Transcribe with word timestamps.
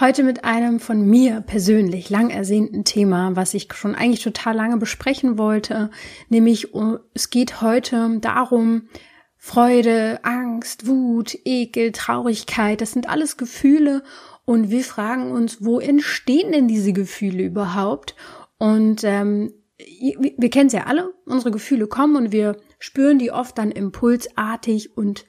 Heute 0.00 0.22
mit 0.22 0.44
einem 0.44 0.80
von 0.80 1.06
mir 1.06 1.42
persönlich 1.42 2.08
lang 2.08 2.30
ersehnten 2.30 2.84
Thema, 2.84 3.36
was 3.36 3.52
ich 3.52 3.68
schon 3.74 3.94
eigentlich 3.94 4.22
total 4.22 4.56
lange 4.56 4.78
besprechen 4.78 5.36
wollte, 5.36 5.90
nämlich 6.30 6.68
es 7.12 7.28
geht 7.28 7.60
heute 7.60 8.18
darum, 8.20 8.88
Freude, 9.36 10.20
Angst, 10.22 10.86
Wut, 10.86 11.36
Ekel, 11.44 11.92
Traurigkeit, 11.92 12.80
das 12.80 12.92
sind 12.92 13.08
alles 13.08 13.36
Gefühle. 13.36 14.02
Und 14.44 14.70
wir 14.70 14.84
fragen 14.84 15.32
uns, 15.32 15.64
wo 15.64 15.78
entstehen 15.80 16.52
denn 16.52 16.68
diese 16.68 16.92
Gefühle 16.92 17.42
überhaupt? 17.44 18.14
Und 18.58 19.02
ähm, 19.02 19.52
wir, 19.76 20.32
wir 20.38 20.50
kennen 20.50 20.68
es 20.68 20.72
ja 20.72 20.84
alle, 20.84 21.12
unsere 21.26 21.50
Gefühle 21.50 21.86
kommen 21.86 22.16
und 22.16 22.32
wir 22.32 22.56
spüren 22.78 23.18
die 23.18 23.32
oft 23.32 23.58
dann 23.58 23.72
impulsartig 23.72 24.96
und 24.96 25.26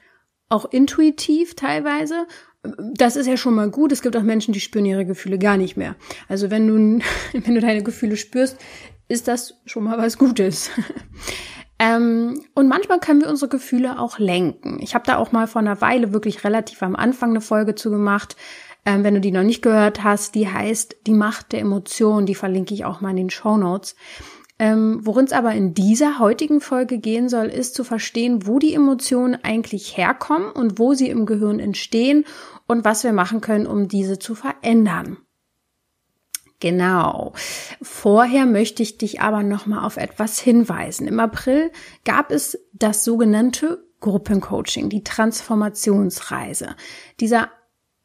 auch 0.48 0.66
intuitiv 0.66 1.56
teilweise, 1.56 2.28
das 2.64 3.16
ist 3.16 3.28
ja 3.28 3.38
schon 3.38 3.56
mal 3.56 3.70
gut. 3.70 3.92
Es 3.92 4.02
gibt 4.02 4.16
auch 4.16 4.24
Menschen, 4.24 4.54
die 4.54 4.62
spüren 4.62 4.86
ihre 4.86 5.06
Gefühle 5.06 5.38
gar 5.38 5.58
nicht 5.58 5.76
mehr. 5.76 5.96
Also 6.30 6.50
wenn 6.50 6.68
du, 6.68 7.04
wenn 7.34 7.56
du 7.56 7.62
deine 7.62 7.84
Gefühle 7.84 8.18
spürst, 8.18 8.58
ist 9.08 9.28
das 9.28 9.60
schon 9.66 9.84
mal 9.84 9.98
was 9.98 10.18
Gutes. 10.18 10.72
ähm, 11.80 12.42
und 12.56 12.68
manchmal 12.68 13.00
können 13.00 13.22
wir 13.22 13.30
unsere 13.30 13.50
Gefühle 13.50 14.00
auch 14.00 14.18
lenken. 14.18 14.80
Ich 14.82 14.96
habe 14.96 15.06
da 15.06 15.18
auch 15.18 15.32
mal 15.32 15.48
vor 15.48 15.62
einer 15.62 15.82
Weile 15.82 16.14
wirklich 16.14 16.44
relativ 16.44 16.82
am 16.84 16.96
Anfang 16.96 17.32
eine 17.32 17.42
Folge 17.42 17.76
zu 17.76 17.92
gemacht. 17.92 18.38
Ähm, 18.86 19.04
wenn 19.04 19.14
du 19.14 19.22
die 19.22 19.32
noch 19.32 19.44
nicht 19.44 19.62
gehört 19.62 20.04
hast, 20.04 20.36
die 20.36 20.48
heißt 20.48 20.98
Die 21.08 21.14
Macht 21.14 21.52
der 21.52 21.60
Emotionen. 21.60 22.26
Die 22.26 22.36
verlinke 22.36 22.74
ich 22.74 22.86
auch 22.86 23.02
mal 23.02 23.12
in 23.12 23.18
den 23.18 23.30
Show 23.30 23.58
Notes. 23.58 23.96
Ähm, 24.60 25.00
Worin 25.04 25.26
es 25.26 25.34
aber 25.34 25.54
in 25.54 25.74
dieser 25.74 26.20
heutigen 26.20 26.62
Folge 26.62 27.00
gehen 27.00 27.28
soll, 27.28 27.48
ist 27.48 27.76
zu 27.76 27.84
verstehen, 27.84 28.46
wo 28.46 28.60
die 28.60 28.74
Emotionen 28.74 29.38
eigentlich 29.44 29.98
herkommen 29.98 30.52
und 30.52 30.80
wo 30.80 30.94
sie 30.94 31.10
im 31.10 31.26
Gehirn 31.26 31.60
entstehen 31.60 32.26
und 32.68 32.86
was 32.86 33.04
wir 33.04 33.14
machen 33.14 33.42
können, 33.42 33.68
um 33.68 33.88
diese 33.88 34.20
zu 34.20 34.36
verändern. 34.36 35.18
Genau. 36.60 37.34
Vorher 37.82 38.46
möchte 38.46 38.84
ich 38.84 38.98
dich 38.98 39.20
aber 39.20 39.44
noch 39.44 39.66
mal 39.66 39.86
auf 39.86 39.98
etwas 39.98 40.40
hinweisen. 40.40 41.08
Im 41.08 41.20
April 41.20 41.72
gab 42.06 42.32
es 42.32 42.58
das 42.72 43.04
sogenannte 43.04 43.84
Gruppencoaching, 44.00 44.90
die 44.90 45.04
Transformationsreise. 45.04 46.76
Dieser 47.20 47.50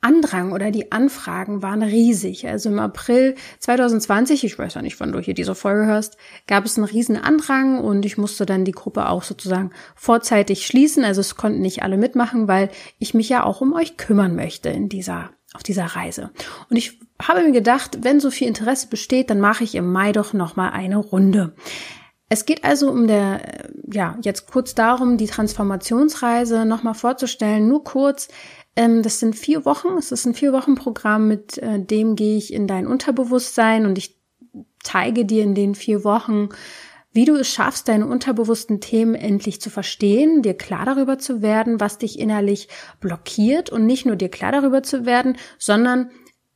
Andrang 0.01 0.53
oder 0.53 0.71
die 0.71 0.93
Anfragen 0.93 1.61
waren 1.61 1.83
riesig. 1.83 2.47
Also 2.47 2.69
im 2.69 2.79
April 2.79 3.35
2020, 3.59 4.45
ich 4.45 4.59
weiß 4.59 4.75
ja 4.75 4.83
nicht, 4.83 5.01
wann 5.01 5.11
du 5.11 5.19
hier 5.19 5.35
diese 5.35 5.57
Folge 5.57 5.87
hörst, 5.87 6.17
gab 6.47 6.65
es 6.65 6.77
einen 6.77 6.87
riesen 6.87 7.17
Andrang 7.17 7.81
und 7.81 8.07
ich 8.07 8.17
musste 8.17 8.47
dann 8.47 8.65
die 8.65 8.73
Gruppe 8.73 9.09
auch 9.09 9.25
sozusagen 9.25 9.71
vorzeitig 9.97 10.67
schließen. 10.67 11.05
Also 11.05 11.21
es 11.21 11.35
konnten 11.35 11.61
nicht 11.61 11.83
alle 11.83 11.97
mitmachen, 11.97 12.47
weil 12.47 12.71
ich 12.99 13.13
mich 13.15 13.29
ja 13.29 13.43
auch 13.43 13.61
um 13.61 13.73
euch 13.73 13.97
kümmern 13.97 14.37
möchte 14.37 14.69
in 14.69 14.89
dieser, 14.89 15.31
auf 15.53 15.65
dieser 15.65 15.87
Reise. 15.87 16.31
Und 16.71 16.77
ich 16.77 17.01
habe 17.21 17.43
mir 17.43 17.53
gedacht, 17.53 17.99
wenn 18.03 18.21
so 18.21 18.31
viel 18.31 18.47
Interesse 18.47 18.87
besteht, 18.87 19.31
dann 19.31 19.41
mache 19.41 19.65
ich 19.65 19.75
im 19.75 19.91
Mai 19.91 20.13
doch 20.13 20.33
nochmal 20.33 20.71
eine 20.71 20.99
Runde. 20.99 21.55
Es 22.29 22.45
geht 22.45 22.65
also 22.65 22.91
um 22.91 23.07
der, 23.07 23.71
ja, 23.91 24.19
jetzt 24.21 24.51
kurz 24.51 24.75
darum, 24.75 25.17
die 25.17 25.27
Transformationsreise 25.27 26.67
nochmal 26.67 26.95
vorzustellen, 26.95 27.67
nur 27.67 27.85
kurz. 27.85 28.29
Ähm, 28.79 29.03
das 29.03 29.19
sind 29.19 29.35
vier 29.35 29.65
Wochen. 29.65 29.99
Es 29.99 30.13
ist 30.13 30.25
ein 30.25 30.35
vier 30.35 30.53
Wochen 30.53 30.77
Programm, 30.77 31.27
mit 31.27 31.59
äh, 31.59 31.81
dem 31.81 32.15
gehe 32.15 32.39
ich 32.39 32.53
in 32.53 32.69
dein 32.69 32.87
Unterbewusstsein 32.87 33.85
und 33.85 33.99
ich 33.99 34.17
zeige 34.85 35.25
dir 35.25 35.43
in 35.43 35.57
den 35.57 35.75
vier 35.75 36.05
Wochen, 36.05 36.51
wie 37.13 37.25
du 37.25 37.35
es 37.35 37.49
schaffst, 37.49 37.89
deine 37.89 38.07
unterbewussten 38.07 38.81
Themen 38.81 39.17
endlich 39.17 39.61
zu 39.61 39.69
verstehen, 39.69 40.43
dir 40.43 40.55
klar 40.55 40.87
darüber 40.87 41.19
zu 41.19 41.43
werden, 41.43 41.81
was 41.81 41.99
dich 41.99 42.21
innerlich 42.21 42.69
blockiert 43.01 43.69
und 43.69 43.85
nicht 43.85 44.07
nur 44.07 44.15
dir 44.15 44.29
klar 44.29 44.53
darüber 44.53 44.85
zu 44.85 45.05
werden, 45.05 45.37
sondern 45.59 46.11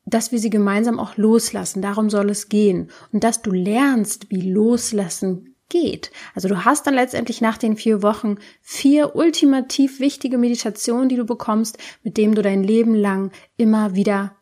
dass 0.05 0.31
wir 0.31 0.38
sie 0.38 0.50
gemeinsam 0.50 1.00
auch 1.00 1.16
loslassen. 1.16 1.82
Darum 1.82 2.09
soll 2.09 2.31
es 2.31 2.49
gehen. 2.49 2.91
Und 3.12 3.25
dass 3.25 3.43
du 3.43 3.50
lernst, 3.50 4.31
wie 4.31 4.49
loslassen 4.49 5.52
geht. 5.72 6.12
Also 6.34 6.49
du 6.49 6.65
hast 6.65 6.87
dann 6.87 6.94
letztendlich 6.94 7.41
nach 7.41 7.56
den 7.56 7.77
vier 7.77 8.03
Wochen 8.03 8.37
vier 8.60 9.16
ultimativ 9.16 10.00
wichtige 10.00 10.37
Meditationen, 10.37 11.09
die 11.09 11.16
du 11.16 11.25
bekommst, 11.25 11.78
mit 12.03 12.19
dem 12.19 12.34
du 12.34 12.43
dein 12.43 12.62
Leben 12.62 12.94
lang 12.94 13.33
immer 13.56 13.94
wieder, 13.94 14.37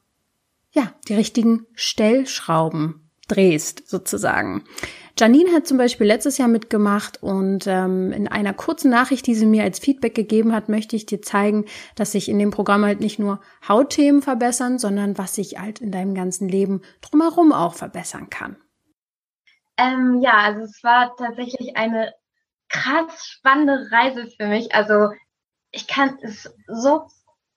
ja, 0.73 0.93
die 1.09 1.15
richtigen 1.15 1.67
Stellschrauben 1.75 3.09
drehst, 3.29 3.89
sozusagen. 3.89 4.65
Janine 5.17 5.53
hat 5.53 5.69
zum 5.69 5.79
Beispiel 5.79 6.07
letztes 6.07 6.39
Jahr 6.39 6.49
mitgemacht 6.49 7.23
und 7.23 7.67
ähm, 7.69 8.11
in 8.11 8.27
einer 8.27 8.55
kurzen 8.55 8.91
Nachricht, 8.91 9.27
die 9.27 9.35
sie 9.35 9.47
mir 9.47 9.63
als 9.63 9.79
Feedback 9.79 10.15
gegeben 10.15 10.53
hat, 10.53 10.69
möchte 10.69 10.97
ich 10.97 11.07
dir 11.07 11.23
zeigen, 11.23 11.67
dass 11.95 12.13
sich 12.13 12.29
in 12.29 12.39
dem 12.39 12.51
Programm 12.51 12.85
halt 12.85 13.01
nicht 13.01 13.19
nur 13.21 13.41
Hautthemen 13.69 14.23
verbessern, 14.23 14.79
sondern 14.79 15.17
was 15.17 15.37
sich 15.37 15.61
halt 15.61 15.81
in 15.81 15.93
deinem 15.93 16.15
ganzen 16.15 16.49
Leben 16.49 16.81
drumherum 17.03 17.53
auch 17.53 17.75
verbessern 17.75 18.31
kann. 18.31 18.57
Ähm, 19.81 20.21
ja, 20.21 20.35
also 20.35 20.63
es 20.63 20.85
war 20.85 21.17
tatsächlich 21.17 21.77
eine 21.77 22.15
krass 22.69 23.27
spannende 23.27 23.91
Reise 23.91 24.27
für 24.27 24.47
mich. 24.47 24.75
Also 24.75 25.11
ich 25.71 25.87
kann 25.87 26.19
es 26.23 26.55
so 26.67 27.09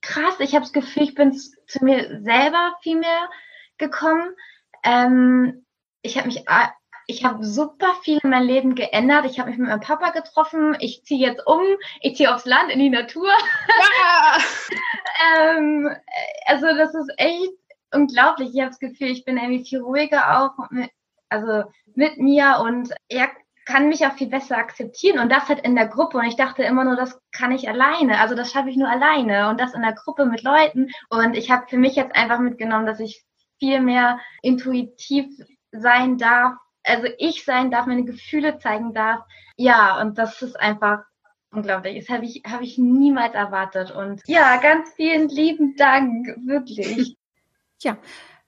krass. 0.01 0.35
Ich 0.39 0.53
habe 0.53 0.63
das 0.63 0.71
Gefühl, 0.71 1.03
ich 1.03 1.15
bin 1.15 1.33
zu 1.33 1.83
mir 1.83 2.21
selber 2.21 2.75
viel 2.81 2.97
mehr 2.97 3.29
gekommen. 3.77 4.33
Ähm, 4.83 5.65
ich 6.01 6.17
habe 6.17 6.27
mich, 6.27 6.45
ich 7.07 7.25
habe 7.25 7.43
super 7.43 7.93
viel 8.03 8.19
in 8.23 8.29
meinem 8.29 8.47
Leben 8.47 8.75
geändert. 8.75 9.25
Ich 9.25 9.39
habe 9.39 9.49
mich 9.49 9.59
mit 9.59 9.67
meinem 9.67 9.81
Papa 9.81 10.11
getroffen. 10.11 10.77
Ich 10.79 11.03
ziehe 11.03 11.27
jetzt 11.27 11.45
um. 11.45 11.61
Ich 11.99 12.15
ziehe 12.15 12.33
aufs 12.33 12.45
Land 12.45 12.71
in 12.71 12.79
die 12.79 12.89
Natur. 12.89 13.29
Ja. 13.67 14.37
ähm, 15.57 15.93
also 16.45 16.67
das 16.67 16.95
ist 16.95 17.11
echt 17.17 17.51
unglaublich. 17.91 18.51
Ich 18.53 18.61
habe 18.61 18.69
das 18.69 18.79
Gefühl, 18.79 19.09
ich 19.09 19.25
bin 19.25 19.35
irgendwie 19.35 19.65
viel 19.65 19.81
ruhiger 19.81 20.39
auch. 20.39 20.69
Also 21.33 21.69
mit 21.95 22.17
mir 22.19 22.59
und 22.63 22.93
er 23.09 23.29
kann 23.65 23.87
mich 23.87 24.05
auch 24.05 24.13
viel 24.13 24.27
besser 24.27 24.57
akzeptieren 24.57 25.19
und 25.19 25.31
das 25.31 25.47
halt 25.47 25.61
in 25.61 25.75
der 25.75 25.87
Gruppe 25.87 26.17
und 26.17 26.25
ich 26.25 26.35
dachte 26.35 26.63
immer 26.63 26.83
nur, 26.83 26.95
das 26.95 27.17
kann 27.31 27.51
ich 27.51 27.67
alleine, 27.67 28.19
also 28.19 28.35
das 28.35 28.51
schaffe 28.51 28.69
ich 28.69 28.75
nur 28.75 28.89
alleine 28.89 29.49
und 29.49 29.59
das 29.59 29.73
in 29.73 29.81
der 29.81 29.93
Gruppe 29.93 30.25
mit 30.25 30.43
Leuten 30.43 30.89
und 31.09 31.35
ich 31.35 31.49
habe 31.49 31.65
für 31.67 31.77
mich 31.77 31.95
jetzt 31.95 32.15
einfach 32.15 32.39
mitgenommen, 32.39 32.85
dass 32.85 32.99
ich 32.99 33.23
viel 33.57 33.79
mehr 33.79 34.19
intuitiv 34.41 35.25
sein 35.71 36.17
darf, 36.17 36.53
also 36.83 37.07
ich 37.17 37.45
sein 37.45 37.71
darf, 37.71 37.85
meine 37.85 38.03
Gefühle 38.03 38.57
zeigen 38.59 38.93
darf. 38.93 39.21
Ja, 39.57 40.01
und 40.01 40.17
das 40.17 40.41
ist 40.41 40.59
einfach 40.59 41.03
unglaublich. 41.51 42.05
Das 42.05 42.13
habe 42.13 42.25
ich, 42.25 42.43
habe 42.45 42.63
ich 42.63 42.77
niemals 42.77 43.33
erwartet. 43.33 43.91
Und 43.91 44.21
ja, 44.27 44.57
ganz 44.57 44.93
vielen 44.95 45.29
lieben 45.29 45.75
Dank, 45.75 46.27
wirklich. 46.45 47.17
Ja, 47.81 47.97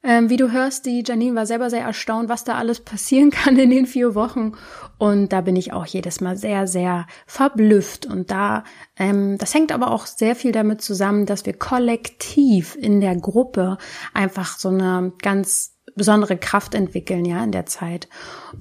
ähm, 0.06 0.30
wie 0.30 0.38
du 0.38 0.52
hörst, 0.52 0.86
die 0.86 1.04
Janine 1.06 1.36
war 1.36 1.46
selber 1.46 1.70
sehr 1.70 1.84
erstaunt, 1.84 2.30
was 2.30 2.44
da 2.44 2.56
alles 2.56 2.80
passieren 2.80 3.30
kann 3.32 3.58
in 3.58 3.72
den 3.72 3.88
vier 3.88 4.14
Wochen. 4.16 4.54
Und 4.98 5.34
da 5.34 5.42
bin 5.42 5.56
ich 5.56 5.74
auch 5.74 5.86
jedes 5.86 6.22
Mal 6.22 6.38
sehr, 6.38 6.68
sehr 6.68 7.08
verblüfft. 7.26 8.06
Und 8.06 8.32
da, 8.32 8.64
ähm, 8.98 9.38
das 9.40 9.54
hängt 9.54 9.72
aber 9.72 9.92
auch 9.92 10.06
sehr 10.06 10.36
viel 10.36 10.52
damit 10.52 10.82
zusammen, 10.82 11.26
dass 11.26 11.46
wir 11.46 11.54
kollektiv 11.54 12.78
in 12.80 13.02
der 13.02 13.16
Gruppe 13.16 13.78
einfach 14.14 14.58
so 14.58 14.70
eine 14.70 15.12
ganz 15.22 15.76
besondere 15.96 16.38
Kraft 16.38 16.76
entwickeln, 16.76 17.26
ja, 17.26 17.44
in 17.44 17.52
der 17.52 17.66
Zeit. 17.66 18.08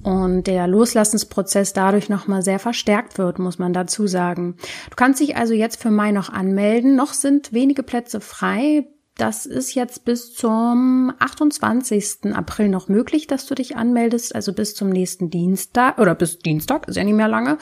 Und 0.03 0.47
der 0.47 0.67
Loslassensprozess 0.67 1.73
dadurch 1.73 2.09
nochmal 2.09 2.41
sehr 2.41 2.59
verstärkt 2.59 3.17
wird, 3.17 3.39
muss 3.39 3.59
man 3.59 3.73
dazu 3.73 4.07
sagen. 4.07 4.55
Du 4.89 4.95
kannst 4.95 5.19
dich 5.19 5.35
also 5.35 5.53
jetzt 5.53 5.81
für 5.81 5.91
Mai 5.91 6.11
noch 6.11 6.29
anmelden. 6.29 6.95
Noch 6.95 7.13
sind 7.13 7.53
wenige 7.53 7.83
Plätze 7.83 8.21
frei. 8.21 8.87
Das 9.17 9.45
ist 9.45 9.75
jetzt 9.75 10.03
bis 10.03 10.33
zum 10.33 11.13
28. 11.19 12.33
April 12.33 12.67
noch 12.67 12.89
möglich, 12.89 13.27
dass 13.27 13.45
du 13.45 13.55
dich 13.55 13.77
anmeldest, 13.77 14.35
also 14.35 14.51
bis 14.51 14.75
zum 14.75 14.89
nächsten 14.89 15.29
Dienstag 15.29 15.99
oder 15.99 16.15
bis 16.15 16.39
Dienstag, 16.39 16.89
ist 16.89 16.97
ja 16.97 17.03
nicht 17.05 17.15
mehr 17.15 17.29
lange. 17.29 17.57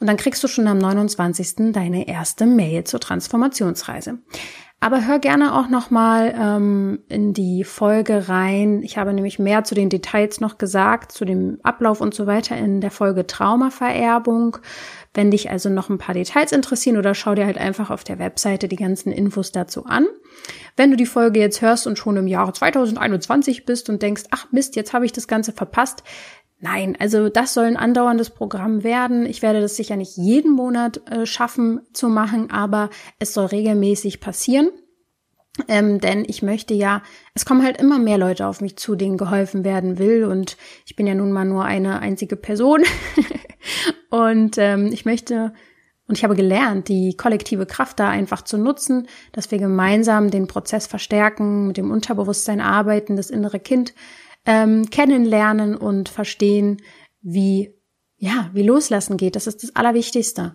Und 0.00 0.06
dann 0.06 0.16
kriegst 0.16 0.42
du 0.42 0.48
schon 0.48 0.66
am 0.66 0.78
29. 0.78 1.72
deine 1.72 2.08
erste 2.08 2.46
Mail 2.46 2.84
zur 2.84 3.00
Transformationsreise. 3.00 4.18
Aber 4.80 5.06
hör 5.06 5.18
gerne 5.18 5.54
auch 5.54 5.68
noch 5.68 5.90
mal 5.90 6.34
ähm, 6.38 6.98
in 7.08 7.32
die 7.32 7.64
Folge 7.64 8.28
rein. 8.28 8.82
Ich 8.82 8.98
habe 8.98 9.14
nämlich 9.14 9.38
mehr 9.38 9.64
zu 9.64 9.74
den 9.74 9.88
Details 9.88 10.40
noch 10.40 10.58
gesagt, 10.58 11.12
zu 11.12 11.24
dem 11.24 11.58
Ablauf 11.62 12.00
und 12.02 12.14
so 12.14 12.26
weiter 12.26 12.56
in 12.56 12.82
der 12.82 12.90
Folge 12.90 13.26
Traumavererbung. 13.26 14.58
Wenn 15.14 15.30
dich 15.30 15.50
also 15.50 15.68
noch 15.68 15.88
ein 15.88 15.98
paar 15.98 16.14
Details 16.14 16.52
interessieren 16.52 16.96
oder 16.96 17.14
schau 17.14 17.34
dir 17.34 17.46
halt 17.46 17.58
einfach 17.58 17.90
auf 17.90 18.04
der 18.04 18.18
Webseite 18.18 18.68
die 18.68 18.76
ganzen 18.76 19.12
Infos 19.12 19.52
dazu 19.52 19.86
an. 19.86 20.06
Wenn 20.76 20.90
du 20.90 20.96
die 20.96 21.06
Folge 21.06 21.40
jetzt 21.40 21.62
hörst 21.62 21.86
und 21.86 21.96
schon 21.96 22.16
im 22.16 22.26
Jahre 22.26 22.52
2021 22.52 23.64
bist 23.64 23.88
und 23.88 24.02
denkst, 24.02 24.24
ach 24.30 24.48
Mist, 24.50 24.76
jetzt 24.76 24.92
habe 24.92 25.06
ich 25.06 25.12
das 25.12 25.28
Ganze 25.28 25.52
verpasst, 25.52 26.02
Nein, 26.60 26.96
also 26.98 27.28
das 27.28 27.52
soll 27.52 27.66
ein 27.66 27.76
andauerndes 27.76 28.30
Programm 28.30 28.84
werden. 28.84 29.26
Ich 29.26 29.42
werde 29.42 29.60
das 29.60 29.76
sicher 29.76 29.96
nicht 29.96 30.16
jeden 30.16 30.52
Monat 30.52 31.02
äh, 31.10 31.26
schaffen 31.26 31.82
zu 31.92 32.08
machen, 32.08 32.50
aber 32.50 32.88
es 33.18 33.34
soll 33.34 33.46
regelmäßig 33.46 34.18
passieren. 34.18 34.70
Ähm, 35.68 36.00
denn 36.00 36.24
ich 36.26 36.42
möchte 36.42 36.74
ja, 36.74 37.02
es 37.34 37.44
kommen 37.44 37.62
halt 37.62 37.80
immer 37.80 37.98
mehr 37.98 38.18
Leute 38.18 38.46
auf 38.46 38.60
mich 38.60 38.76
zu, 38.76 38.96
denen 38.96 39.16
geholfen 39.16 39.64
werden 39.64 39.98
will. 39.98 40.24
Und 40.24 40.56
ich 40.84 40.96
bin 40.96 41.06
ja 41.06 41.14
nun 41.14 41.32
mal 41.32 41.44
nur 41.44 41.64
eine 41.64 42.00
einzige 42.00 42.36
Person. 42.36 42.82
und 44.10 44.58
ähm, 44.58 44.86
ich 44.92 45.04
möchte, 45.04 45.52
und 46.08 46.18
ich 46.18 46.24
habe 46.24 46.34
gelernt, 46.34 46.88
die 46.88 47.16
kollektive 47.16 47.66
Kraft 47.66 48.00
da 48.00 48.08
einfach 48.08 48.42
zu 48.42 48.58
nutzen, 48.58 49.06
dass 49.32 49.50
wir 49.50 49.58
gemeinsam 49.58 50.30
den 50.30 50.48
Prozess 50.48 50.88
verstärken, 50.88 51.68
mit 51.68 51.76
dem 51.76 51.92
Unterbewusstsein 51.92 52.60
arbeiten, 52.60 53.16
das 53.16 53.30
innere 53.30 53.60
Kind 53.60 53.94
ähm, 54.46 54.90
kennenlernen 54.90 55.76
und 55.76 56.08
verstehen, 56.08 56.82
wie 57.22 57.74
ja, 58.16 58.50
wie 58.52 58.62
loslassen 58.62 59.16
geht. 59.16 59.36
Das 59.36 59.46
ist 59.46 59.62
das 59.62 59.76
Allerwichtigste. 59.76 60.54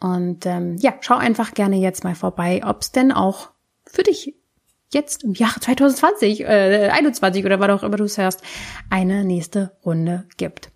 Und 0.00 0.44
ähm, 0.44 0.76
ja, 0.76 0.94
schau 1.00 1.16
einfach 1.16 1.54
gerne 1.54 1.76
jetzt 1.76 2.04
mal 2.04 2.14
vorbei, 2.14 2.62
ob 2.64 2.82
es 2.82 2.92
denn 2.92 3.10
auch 3.10 3.50
für 3.86 4.02
dich 4.02 4.34
jetzt 4.92 5.24
im 5.24 5.34
Jahr 5.34 5.54
2020, 5.60 6.40
äh, 6.40 6.90
21 6.92 7.44
oder 7.44 7.60
was 7.60 7.70
auch 7.70 7.82
immer 7.82 7.96
du 7.96 8.04
es 8.04 8.18
hörst, 8.18 8.42
eine 8.90 9.24
nächste 9.24 9.76
Runde 9.84 10.26
gibt. 10.36 10.70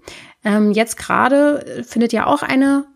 Ähm, 0.44 0.72
jetzt 0.72 0.96
gerade 0.96 1.84
findet 1.86 2.12
ja 2.12 2.26
auch 2.26 2.42
eine 2.42 2.86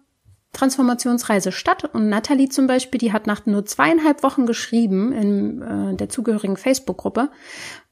Transformationsreise 0.53 1.53
statt 1.53 1.85
und 1.93 2.09
Natalie 2.09 2.49
zum 2.49 2.67
Beispiel, 2.67 2.99
die 2.99 3.13
hat 3.13 3.27
nach 3.27 3.45
nur 3.47 3.67
zweieinhalb 3.67 4.23
Wochen 4.23 4.47
geschrieben 4.47 5.13
in 5.13 5.63
äh, 5.63 5.97
der 5.97 6.09
zugehörigen 6.09 6.57
Facebook-Gruppe. 6.57 7.31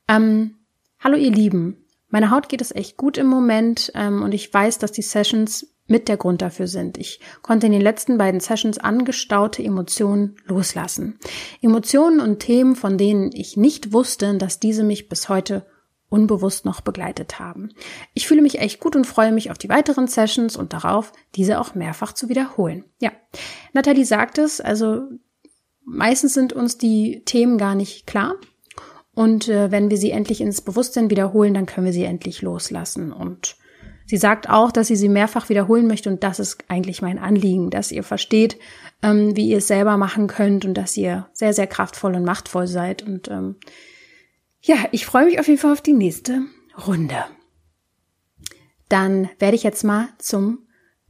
Ähm, 0.08 0.56
Hallo 1.00 1.16
ihr 1.16 1.32
Lieben, 1.32 1.84
meiner 2.10 2.30
Haut 2.30 2.48
geht 2.48 2.60
es 2.60 2.72
echt 2.72 2.96
gut 2.96 3.18
im 3.18 3.26
Moment 3.26 3.90
ähm, 3.96 4.22
und 4.22 4.32
ich 4.32 4.54
weiß, 4.54 4.78
dass 4.78 4.92
die 4.92 5.02
Sessions 5.02 5.71
mit 5.92 6.08
der 6.08 6.16
Grund 6.16 6.42
dafür 6.42 6.66
sind. 6.66 6.96
Ich 6.96 7.20
konnte 7.42 7.66
in 7.66 7.72
den 7.72 7.82
letzten 7.82 8.18
beiden 8.18 8.40
Sessions 8.40 8.78
angestaute 8.78 9.62
Emotionen 9.62 10.36
loslassen. 10.46 11.18
Emotionen 11.60 12.18
und 12.18 12.40
Themen, 12.40 12.74
von 12.74 12.98
denen 12.98 13.30
ich 13.32 13.56
nicht 13.56 13.92
wusste, 13.92 14.36
dass 14.38 14.58
diese 14.58 14.82
mich 14.82 15.10
bis 15.10 15.28
heute 15.28 15.66
unbewusst 16.08 16.64
noch 16.64 16.80
begleitet 16.80 17.38
haben. 17.38 17.70
Ich 18.14 18.26
fühle 18.26 18.42
mich 18.42 18.58
echt 18.58 18.80
gut 18.80 18.96
und 18.96 19.06
freue 19.06 19.32
mich 19.32 19.50
auf 19.50 19.58
die 19.58 19.68
weiteren 19.68 20.08
Sessions 20.08 20.56
und 20.56 20.72
darauf, 20.72 21.12
diese 21.34 21.60
auch 21.60 21.74
mehrfach 21.74 22.14
zu 22.14 22.28
wiederholen. 22.28 22.84
Ja, 22.98 23.12
Nathalie 23.74 24.06
sagt 24.06 24.38
es, 24.38 24.62
also 24.62 25.02
meistens 25.84 26.32
sind 26.32 26.54
uns 26.54 26.78
die 26.78 27.22
Themen 27.24 27.58
gar 27.58 27.74
nicht 27.74 28.06
klar. 28.06 28.34
Und 29.14 29.48
äh, 29.48 29.70
wenn 29.70 29.90
wir 29.90 29.98
sie 29.98 30.10
endlich 30.10 30.40
ins 30.40 30.62
Bewusstsein 30.62 31.10
wiederholen, 31.10 31.52
dann 31.52 31.66
können 31.66 31.84
wir 31.84 31.92
sie 31.92 32.04
endlich 32.04 32.40
loslassen. 32.40 33.12
Und 33.12 33.56
sie 34.12 34.18
sagt 34.18 34.46
auch, 34.50 34.72
dass 34.72 34.88
sie 34.88 34.96
sie 34.96 35.08
mehrfach 35.08 35.48
wiederholen 35.48 35.86
möchte. 35.86 36.10
Und 36.10 36.22
das 36.22 36.38
ist 36.38 36.64
eigentlich 36.68 37.00
mein 37.00 37.18
Anliegen, 37.18 37.70
dass 37.70 37.90
ihr 37.90 38.02
versteht, 38.02 38.58
ähm, 39.02 39.34
wie 39.38 39.48
ihr 39.48 39.56
es 39.56 39.68
selber 39.68 39.96
machen 39.96 40.26
könnt 40.26 40.66
und 40.66 40.74
dass 40.74 40.98
ihr 40.98 41.30
sehr, 41.32 41.54
sehr 41.54 41.66
kraftvoll 41.66 42.14
und 42.14 42.22
machtvoll 42.22 42.66
seid. 42.66 43.00
Und 43.00 43.28
ähm, 43.28 43.56
ja, 44.60 44.76
ich 44.90 45.06
freue 45.06 45.24
mich 45.24 45.40
auf 45.40 45.48
jeden 45.48 45.58
Fall 45.58 45.72
auf 45.72 45.80
die 45.80 45.94
nächste 45.94 46.42
Runde. 46.86 47.24
Dann 48.90 49.30
werde 49.38 49.56
ich 49.56 49.62
jetzt 49.62 49.82
mal 49.82 50.10
zum 50.18 50.66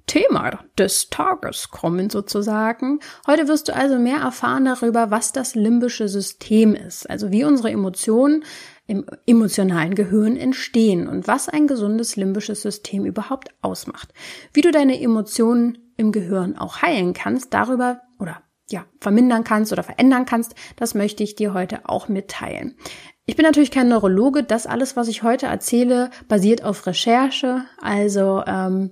Thema 0.07 0.61
des 0.79 1.11
Tages 1.11 1.71
kommen 1.71 2.09
sozusagen. 2.09 3.01
Heute 3.27 3.49
wirst 3.49 3.67
du 3.67 3.75
also 3.75 3.99
mehr 3.99 4.19
erfahren 4.19 4.65
darüber, 4.65 5.11
was 5.11 5.33
das 5.33 5.57
limbische 5.57 6.07
System 6.07 6.77
ist, 6.77 7.11
also 7.11 7.33
wie 7.33 7.43
unsere 7.43 7.73
Emotionen 7.73 8.45
im 8.87 9.07
emotionalen 9.27 9.95
Gehirn 9.95 10.37
entstehen 10.37 11.07
und 11.07 11.29
was 11.29 11.49
ein 11.49 11.67
gesundes 11.67 12.17
limbisches 12.17 12.63
System 12.63 13.07
überhaupt 13.07 13.55
ausmacht. 13.63 14.13
Wie 14.53 14.61
du 14.61 14.71
deine 14.71 15.01
Emotionen 15.01 15.79
im 15.97 16.13
Gehirn 16.13 16.57
auch 16.59 16.83
heilen 16.83 17.13
kannst, 17.13 17.55
darüber 17.55 18.01
oder 18.19 18.43
ja, 18.69 18.87
vermindern 19.01 19.45
kannst 19.45 19.73
oder 19.73 19.83
verändern 19.83 20.25
kannst, 20.25 20.55
das 20.77 20.95
möchte 20.95 21.23
ich 21.23 21.35
dir 21.35 21.55
heute 21.55 21.81
auch 21.89 22.09
mitteilen. 22.09 22.77
Ich 23.25 23.37
bin 23.37 23.45
natürlich 23.45 23.71
kein 23.71 23.89
Neurologe. 23.89 24.43
Das 24.43 24.67
alles, 24.67 24.97
was 24.97 25.09
ich 25.09 25.23
heute 25.23 25.47
erzähle, 25.47 26.11
basiert 26.27 26.65
auf 26.65 26.87
Recherche. 26.87 27.65
Also 27.81 28.43
ähm, 28.47 28.91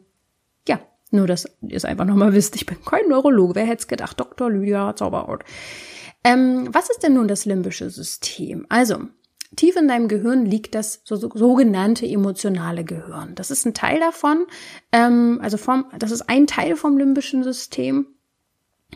ja, 0.69 0.81
nur, 1.11 1.27
dass 1.27 1.47
ihr 1.63 1.77
es 1.77 1.85
einfach 1.85 2.05
nochmal 2.05 2.33
wisst. 2.33 2.55
Ich 2.55 2.67
bin 2.67 2.79
kein 2.85 3.09
Neurologe. 3.09 3.57
Wer 3.57 3.67
hätte 3.67 3.81
es 3.81 3.89
gedacht? 3.89 4.21
Dr. 4.21 4.51
Lydia 4.51 4.95
Zauberhaut. 4.95 5.45
Ähm, 6.23 6.69
was 6.73 6.91
ist 6.91 7.03
denn 7.03 7.15
nun 7.15 7.29
das 7.29 7.45
limbische 7.45 7.91
System? 7.91 8.67
Also, 8.69 8.99
tief 9.57 9.77
in 9.77 9.89
deinem 9.89 10.09
Gehirn 10.09 10.47
liegt 10.47 10.75
das 10.75 11.03
so, 11.05 11.17
so, 11.17 11.31
sogenannte 11.35 12.07
emotionale 12.07 12.85
Gehirn. 12.85 13.35
Das 13.35 13.51
ist 13.51 13.67
ein 13.67 13.75
Teil 13.75 14.01
davon. 14.01 14.47
Ähm, 14.93 15.39
also 15.43 15.57
vom, 15.57 15.87
das 15.99 16.11
ist 16.11 16.29
ein 16.29 16.47
Teil 16.47 16.77
vom 16.77 16.97
limbischen 16.97 17.43
System. 17.43 18.07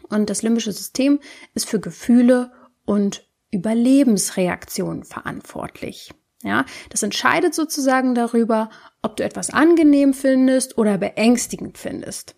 Und 0.09 0.31
das 0.31 0.43
limbische 0.43 0.73
System 0.73 1.21
ist 1.55 1.69
für 1.69 1.81
Gefühle 1.81 2.53
und 2.85 3.29
Überlebensreaktionen 3.51 5.05
verantwortlich. 5.05 6.11
Ja, 6.43 6.67
das 6.91 7.03
entscheidet 7.03 7.55
sozusagen 7.55 8.15
darüber, 8.15 8.69
ob 9.00 9.17
du 9.17 9.25
etwas 9.25 9.50
angenehm 9.50 10.12
findest 10.12 10.77
oder 10.77 10.99
beängstigend 10.99 11.79
findest. 11.79 12.37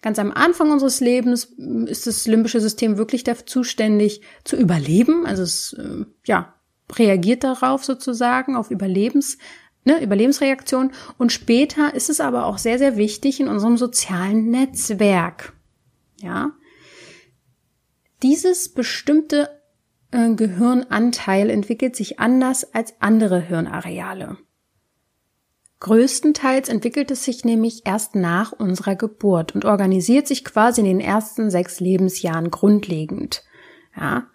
Ganz 0.00 0.20
am 0.20 0.30
Anfang 0.30 0.70
unseres 0.70 1.00
Lebens 1.00 1.56
ist 1.86 2.06
das 2.06 2.28
limbische 2.28 2.60
System 2.60 2.98
wirklich 2.98 3.24
dafür 3.24 3.46
zuständig 3.46 4.20
zu 4.44 4.56
überleben. 4.56 5.26
Also 5.26 5.42
es 5.42 5.72
äh, 5.72 6.04
ja, 6.24 6.54
reagiert 6.94 7.44
darauf 7.44 7.84
sozusagen, 7.84 8.56
auf 8.56 8.70
Überlebens, 8.70 9.38
ne, 9.84 10.02
Überlebensreaktion. 10.02 10.92
Und 11.18 11.32
später 11.32 11.94
ist 11.94 12.10
es 12.10 12.20
aber 12.20 12.46
auch 12.46 12.58
sehr, 12.58 12.78
sehr 12.78 12.96
wichtig 12.96 13.40
in 13.40 13.48
unserem 13.48 13.76
sozialen 13.76 14.50
Netzwerk. 14.50 15.52
Ja. 16.20 16.52
Dieses 18.22 18.70
bestimmte 18.70 19.50
äh, 20.10 20.34
Gehirnanteil 20.34 21.50
entwickelt 21.50 21.96
sich 21.96 22.18
anders 22.18 22.72
als 22.74 22.94
andere 23.00 23.40
Hirnareale. 23.40 24.38
Größtenteils 25.80 26.70
entwickelt 26.70 27.10
es 27.10 27.24
sich 27.24 27.44
nämlich 27.44 27.82
erst 27.84 28.14
nach 28.14 28.52
unserer 28.52 28.96
Geburt 28.96 29.54
und 29.54 29.66
organisiert 29.66 30.26
sich 30.26 30.42
quasi 30.44 30.80
in 30.80 30.86
den 30.86 31.00
ersten 31.00 31.50
sechs 31.50 31.80
Lebensjahren 31.80 32.50
grundlegend. 32.50 33.44
Ja. 33.94 34.26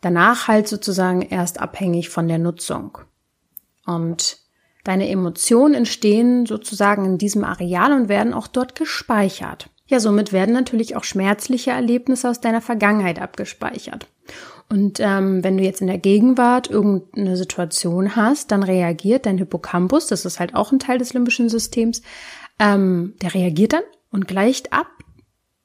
Danach 0.00 0.48
halt 0.48 0.68
sozusagen 0.68 1.22
erst 1.22 1.60
abhängig 1.60 2.08
von 2.08 2.28
der 2.28 2.38
Nutzung. 2.38 2.98
Und 3.84 4.38
deine 4.84 5.08
Emotionen 5.08 5.74
entstehen 5.74 6.46
sozusagen 6.46 7.04
in 7.04 7.18
diesem 7.18 7.44
Areal 7.44 7.92
und 7.92 8.08
werden 8.08 8.34
auch 8.34 8.46
dort 8.46 8.74
gespeichert. 8.74 9.70
Ja, 9.86 10.00
somit 10.00 10.32
werden 10.32 10.52
natürlich 10.52 10.96
auch 10.96 11.04
schmerzliche 11.04 11.70
Erlebnisse 11.70 12.28
aus 12.28 12.40
deiner 12.40 12.60
Vergangenheit 12.60 13.20
abgespeichert. 13.20 14.08
Und 14.68 14.98
ähm, 14.98 15.44
wenn 15.44 15.56
du 15.56 15.62
jetzt 15.62 15.80
in 15.80 15.86
der 15.86 15.98
Gegenwart 15.98 16.68
irgendeine 16.68 17.36
Situation 17.36 18.16
hast, 18.16 18.50
dann 18.50 18.64
reagiert 18.64 19.26
dein 19.26 19.38
Hippocampus, 19.38 20.08
das 20.08 20.24
ist 20.24 20.40
halt 20.40 20.56
auch 20.56 20.72
ein 20.72 20.80
Teil 20.80 20.98
des 20.98 21.14
limbischen 21.14 21.48
Systems, 21.48 22.02
ähm, 22.58 23.14
der 23.22 23.34
reagiert 23.34 23.74
dann 23.74 23.84
und 24.10 24.26
gleicht 24.26 24.72
ab 24.72 24.88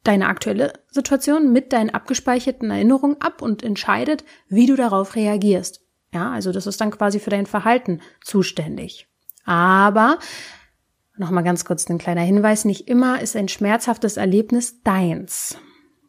deine 0.04 0.28
aktuelle 0.28 0.74
Situation 0.90 1.52
mit 1.52 1.74
deinen 1.74 1.90
abgespeicherten 1.90 2.72
Erinnerungen 2.72 3.22
ab 3.22 3.42
und 3.42 3.64
entscheidet, 3.64 4.24
wie 4.48 4.66
du 4.66 4.76
darauf 4.76 5.16
reagierst. 5.16 5.82
Ja, 6.14 6.32
also 6.32 6.52
das 6.52 6.68
ist 6.68 6.82
dann 6.82 6.92
quasi 6.92 7.20
für 7.20 7.30
dein 7.30 7.46
Verhalten 7.46 8.02
zuständig. 8.22 9.08
Aber 9.46 10.18
Nochmal 11.22 11.44
ganz 11.44 11.66
kurz 11.66 11.88
ein 11.88 12.00
kleiner 12.00 12.22
Hinweis. 12.22 12.66
Nicht 12.66 12.88
immer 12.88 13.22
ist 13.22 13.36
ein 13.36 13.48
schmerzhaftes 13.48 14.18
Erlebnis 14.18 14.82
deins. 14.82 15.56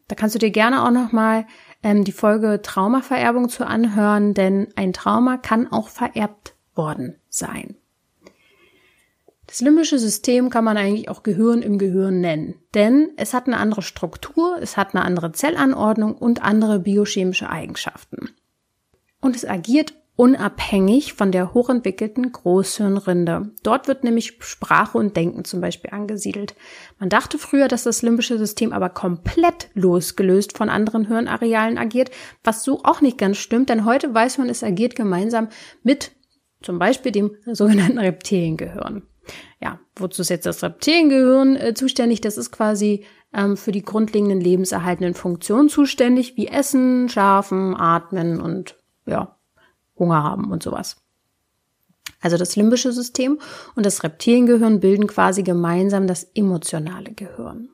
Da 0.07 0.15
kannst 0.15 0.33
du 0.33 0.39
dir 0.39 0.49
gerne 0.49 0.83
auch 0.83 0.91
nochmal 0.91 1.45
ähm, 1.83 2.03
die 2.03 2.11
Folge 2.11 2.61
Traumavererbung 2.63 3.47
zu 3.47 3.67
anhören, 3.67 4.33
denn 4.33 4.69
ein 4.75 4.91
Trauma 4.91 5.37
kann 5.37 5.71
auch 5.71 5.89
vererbt 5.89 6.55
worden 6.73 7.19
sein. 7.29 7.75
Das 9.53 9.61
limbische 9.61 9.99
System 9.99 10.49
kann 10.49 10.63
man 10.63 10.77
eigentlich 10.77 11.09
auch 11.09 11.21
Gehirn 11.21 11.61
im 11.61 11.77
Gehirn 11.77 12.21
nennen, 12.21 12.55
denn 12.73 13.11
es 13.17 13.35
hat 13.35 13.45
eine 13.45 13.57
andere 13.57 13.83
Struktur, 13.83 14.57
es 14.59 14.77
hat 14.77 14.95
eine 14.95 15.05
andere 15.05 15.31
Zellanordnung 15.31 16.15
und 16.15 16.41
andere 16.41 16.79
biochemische 16.79 17.47
Eigenschaften. 17.51 18.31
Und 19.21 19.35
es 19.35 19.45
agiert 19.45 19.93
unabhängig 20.15 21.13
von 21.13 21.31
der 21.31 21.53
hochentwickelten 21.53 22.31
Großhirnrinde. 22.31 23.51
Dort 23.61 23.87
wird 23.87 24.03
nämlich 24.03 24.39
Sprache 24.39 24.97
und 24.97 25.15
Denken 25.15 25.45
zum 25.45 25.61
Beispiel 25.61 25.91
angesiedelt. 25.91 26.55
Man 26.97 27.09
dachte 27.09 27.37
früher, 27.37 27.67
dass 27.67 27.83
das 27.83 28.01
limbische 28.01 28.39
System 28.39 28.73
aber 28.73 28.89
komplett 28.89 29.69
losgelöst 29.75 30.57
von 30.57 30.69
anderen 30.69 31.05
Hirnarealen 31.05 31.77
agiert, 31.77 32.09
was 32.43 32.63
so 32.63 32.79
auch 32.83 33.01
nicht 33.01 33.19
ganz 33.19 33.37
stimmt, 33.37 33.69
denn 33.69 33.85
heute 33.85 34.15
weiß 34.15 34.39
man, 34.39 34.49
es 34.49 34.63
agiert 34.63 34.95
gemeinsam 34.95 35.49
mit 35.83 36.09
zum 36.63 36.79
Beispiel 36.79 37.11
dem 37.11 37.35
sogenannten 37.45 37.99
Reptiliengehirn. 37.99 39.03
Ja, 39.61 39.79
wozu 39.95 40.21
ist 40.21 40.29
jetzt 40.29 40.45
das 40.45 40.63
Reptiliengehirn 40.63 41.55
äh, 41.55 41.73
zuständig? 41.73 42.21
Das 42.21 42.37
ist 42.37 42.51
quasi 42.51 43.05
ähm, 43.33 43.57
für 43.57 43.71
die 43.71 43.83
grundlegenden 43.83 44.41
lebenserhaltenden 44.41 45.13
Funktionen 45.13 45.69
zuständig, 45.69 46.37
wie 46.37 46.47
Essen, 46.47 47.09
Schlafen, 47.09 47.75
Atmen 47.75 48.41
und 48.41 48.77
ja, 49.05 49.35
Hunger 49.97 50.23
haben 50.23 50.51
und 50.51 50.63
sowas. 50.63 50.97
Also 52.21 52.37
das 52.37 52.55
limbische 52.55 52.93
System 52.93 53.39
und 53.75 53.85
das 53.85 54.03
Reptiliengehirn 54.03 54.79
bilden 54.79 55.07
quasi 55.07 55.43
gemeinsam 55.43 56.07
das 56.07 56.23
emotionale 56.35 57.11
Gehirn. 57.11 57.69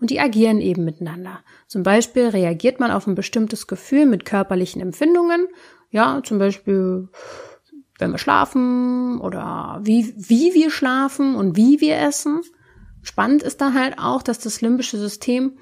Und 0.00 0.10
die 0.10 0.20
agieren 0.20 0.60
eben 0.60 0.84
miteinander. 0.84 1.40
Zum 1.66 1.82
Beispiel 1.82 2.28
reagiert 2.28 2.80
man 2.80 2.90
auf 2.90 3.06
ein 3.06 3.14
bestimmtes 3.14 3.66
Gefühl 3.66 4.06
mit 4.06 4.24
körperlichen 4.24 4.80
Empfindungen. 4.80 5.48
Ja, 5.90 6.20
zum 6.24 6.38
Beispiel, 6.38 7.08
wenn 7.98 8.12
wir 8.12 8.18
schlafen 8.18 9.20
oder 9.20 9.80
wie, 9.82 10.14
wie 10.16 10.54
wir 10.54 10.70
schlafen 10.70 11.34
und 11.36 11.56
wie 11.56 11.80
wir 11.80 11.98
essen. 11.98 12.42
Spannend 13.02 13.42
ist 13.42 13.60
da 13.60 13.72
halt 13.72 13.98
auch, 13.98 14.22
dass 14.22 14.38
das 14.38 14.60
limbische 14.60 14.98
System 14.98 15.58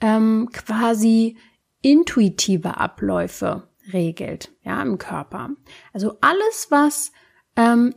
ähm, 0.00 0.48
quasi 0.52 1.36
intuitive 1.82 2.78
Abläufe 2.78 3.68
regelt, 3.92 4.52
ja, 4.62 4.82
im 4.82 4.98
Körper. 4.98 5.50
Also 5.92 6.16
alles, 6.20 6.68
was 6.70 7.12
ähm, 7.56 7.94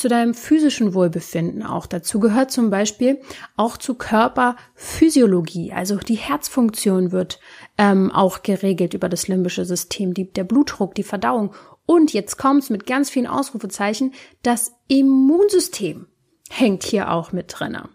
zu 0.00 0.08
deinem 0.08 0.32
physischen 0.32 0.94
Wohlbefinden 0.94 1.62
auch 1.62 1.86
dazu 1.86 2.20
gehört 2.20 2.50
zum 2.50 2.70
Beispiel 2.70 3.20
auch 3.56 3.76
zu 3.76 3.94
Körperphysiologie. 3.94 5.72
Also 5.72 5.96
die 5.96 6.14
Herzfunktion 6.14 7.12
wird 7.12 7.38
ähm, 7.80 8.12
auch 8.12 8.42
geregelt 8.42 8.92
über 8.92 9.08
das 9.08 9.26
limbische 9.26 9.64
System, 9.64 10.12
die, 10.12 10.30
der 10.30 10.44
Blutdruck, 10.44 10.94
die 10.94 11.02
Verdauung. 11.02 11.54
Und 11.86 12.12
jetzt 12.12 12.36
kommt's 12.36 12.68
mit 12.68 12.86
ganz 12.86 13.08
vielen 13.08 13.26
Ausrufezeichen, 13.26 14.12
das 14.42 14.72
Immunsystem 14.86 16.06
hängt 16.50 16.82
hier 16.82 17.10
auch 17.10 17.32
mit 17.32 17.46
drinne. 17.48 17.88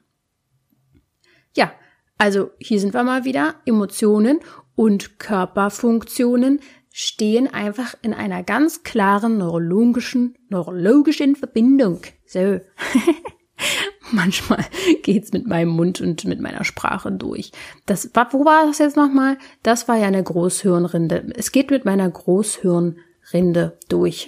Ja, 1.55 1.71
also 2.17 2.49
hier 2.57 2.79
sind 2.79 2.95
wir 2.95 3.03
mal 3.03 3.25
wieder. 3.25 3.55
Emotionen 3.65 4.39
und 4.73 5.19
Körperfunktionen 5.19 6.61
stehen 6.91 7.47
einfach 7.47 7.93
in 8.01 8.15
einer 8.15 8.41
ganz 8.41 8.81
klaren 8.81 9.37
neurologischen, 9.37 10.35
neurologischen 10.49 11.35
Verbindung. 11.35 12.01
So. 12.25 12.59
Manchmal 14.11 14.63
geht's 15.01 15.33
mit 15.33 15.47
meinem 15.47 15.69
Mund 15.69 16.01
und 16.01 16.25
mit 16.25 16.39
meiner 16.39 16.63
Sprache 16.63 17.11
durch. 17.11 17.51
Das, 17.85 18.11
wo 18.31 18.45
war 18.45 18.67
das 18.67 18.77
jetzt 18.77 18.97
nochmal? 18.97 19.37
Das 19.63 19.87
war 19.87 19.97
ja 19.97 20.07
eine 20.07 20.23
Großhirnrinde. 20.23 21.33
Es 21.35 21.51
geht 21.51 21.71
mit 21.71 21.85
meiner 21.85 22.09
Großhirnrinde 22.09 23.77
durch. 23.89 24.27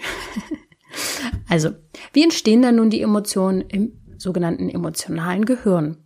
also, 1.50 1.72
wie 2.14 2.24
entstehen 2.24 2.62
dann 2.62 2.78
nun 2.78 2.90
die 2.90 3.02
Emotionen 3.02 3.62
im 3.62 3.94
sogenannten 4.18 4.70
emotionalen 4.70 5.46
Gehirn? 5.46 5.98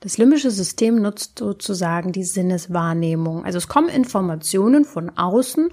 Das 0.00 0.18
limbische 0.18 0.50
System 0.50 0.96
nutzt 0.96 1.38
sozusagen 1.38 2.10
die 2.10 2.24
Sinneswahrnehmung. 2.24 3.44
Also 3.44 3.58
es 3.58 3.68
kommen 3.68 3.88
Informationen 3.88 4.84
von 4.84 5.10
außen 5.10 5.68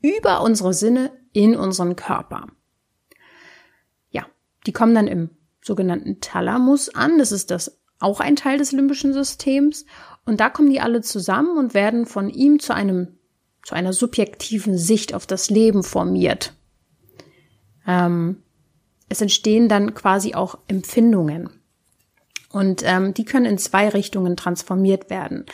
über 0.00 0.42
unsere 0.42 0.72
Sinne 0.72 1.12
in 1.34 1.54
unseren 1.54 1.94
Körper. 1.94 2.46
Ja, 4.08 4.24
die 4.66 4.72
kommen 4.72 4.94
dann 4.94 5.06
im 5.06 5.30
sogenannten 5.62 6.20
Thalamus 6.20 6.94
an. 6.94 7.18
Das 7.18 7.32
ist 7.32 7.50
das 7.50 7.80
auch 8.00 8.20
ein 8.20 8.36
Teil 8.36 8.58
des 8.58 8.72
limbischen 8.72 9.12
Systems. 9.12 9.86
Und 10.26 10.40
da 10.40 10.50
kommen 10.50 10.70
die 10.70 10.80
alle 10.80 11.00
zusammen 11.00 11.56
und 11.56 11.74
werden 11.74 12.06
von 12.06 12.28
ihm 12.28 12.58
zu 12.58 12.74
einem, 12.74 13.18
zu 13.62 13.74
einer 13.74 13.92
subjektiven 13.92 14.76
Sicht 14.76 15.14
auf 15.14 15.26
das 15.26 15.50
Leben 15.50 15.82
formiert. 15.82 16.54
Ähm, 17.86 18.42
es 19.08 19.20
entstehen 19.20 19.68
dann 19.68 19.94
quasi 19.94 20.34
auch 20.34 20.58
Empfindungen. 20.68 21.50
Und 22.50 22.82
ähm, 22.84 23.14
die 23.14 23.24
können 23.24 23.46
in 23.46 23.58
zwei 23.58 23.88
Richtungen 23.88 24.36
transformiert 24.36 25.10
werden. 25.10 25.46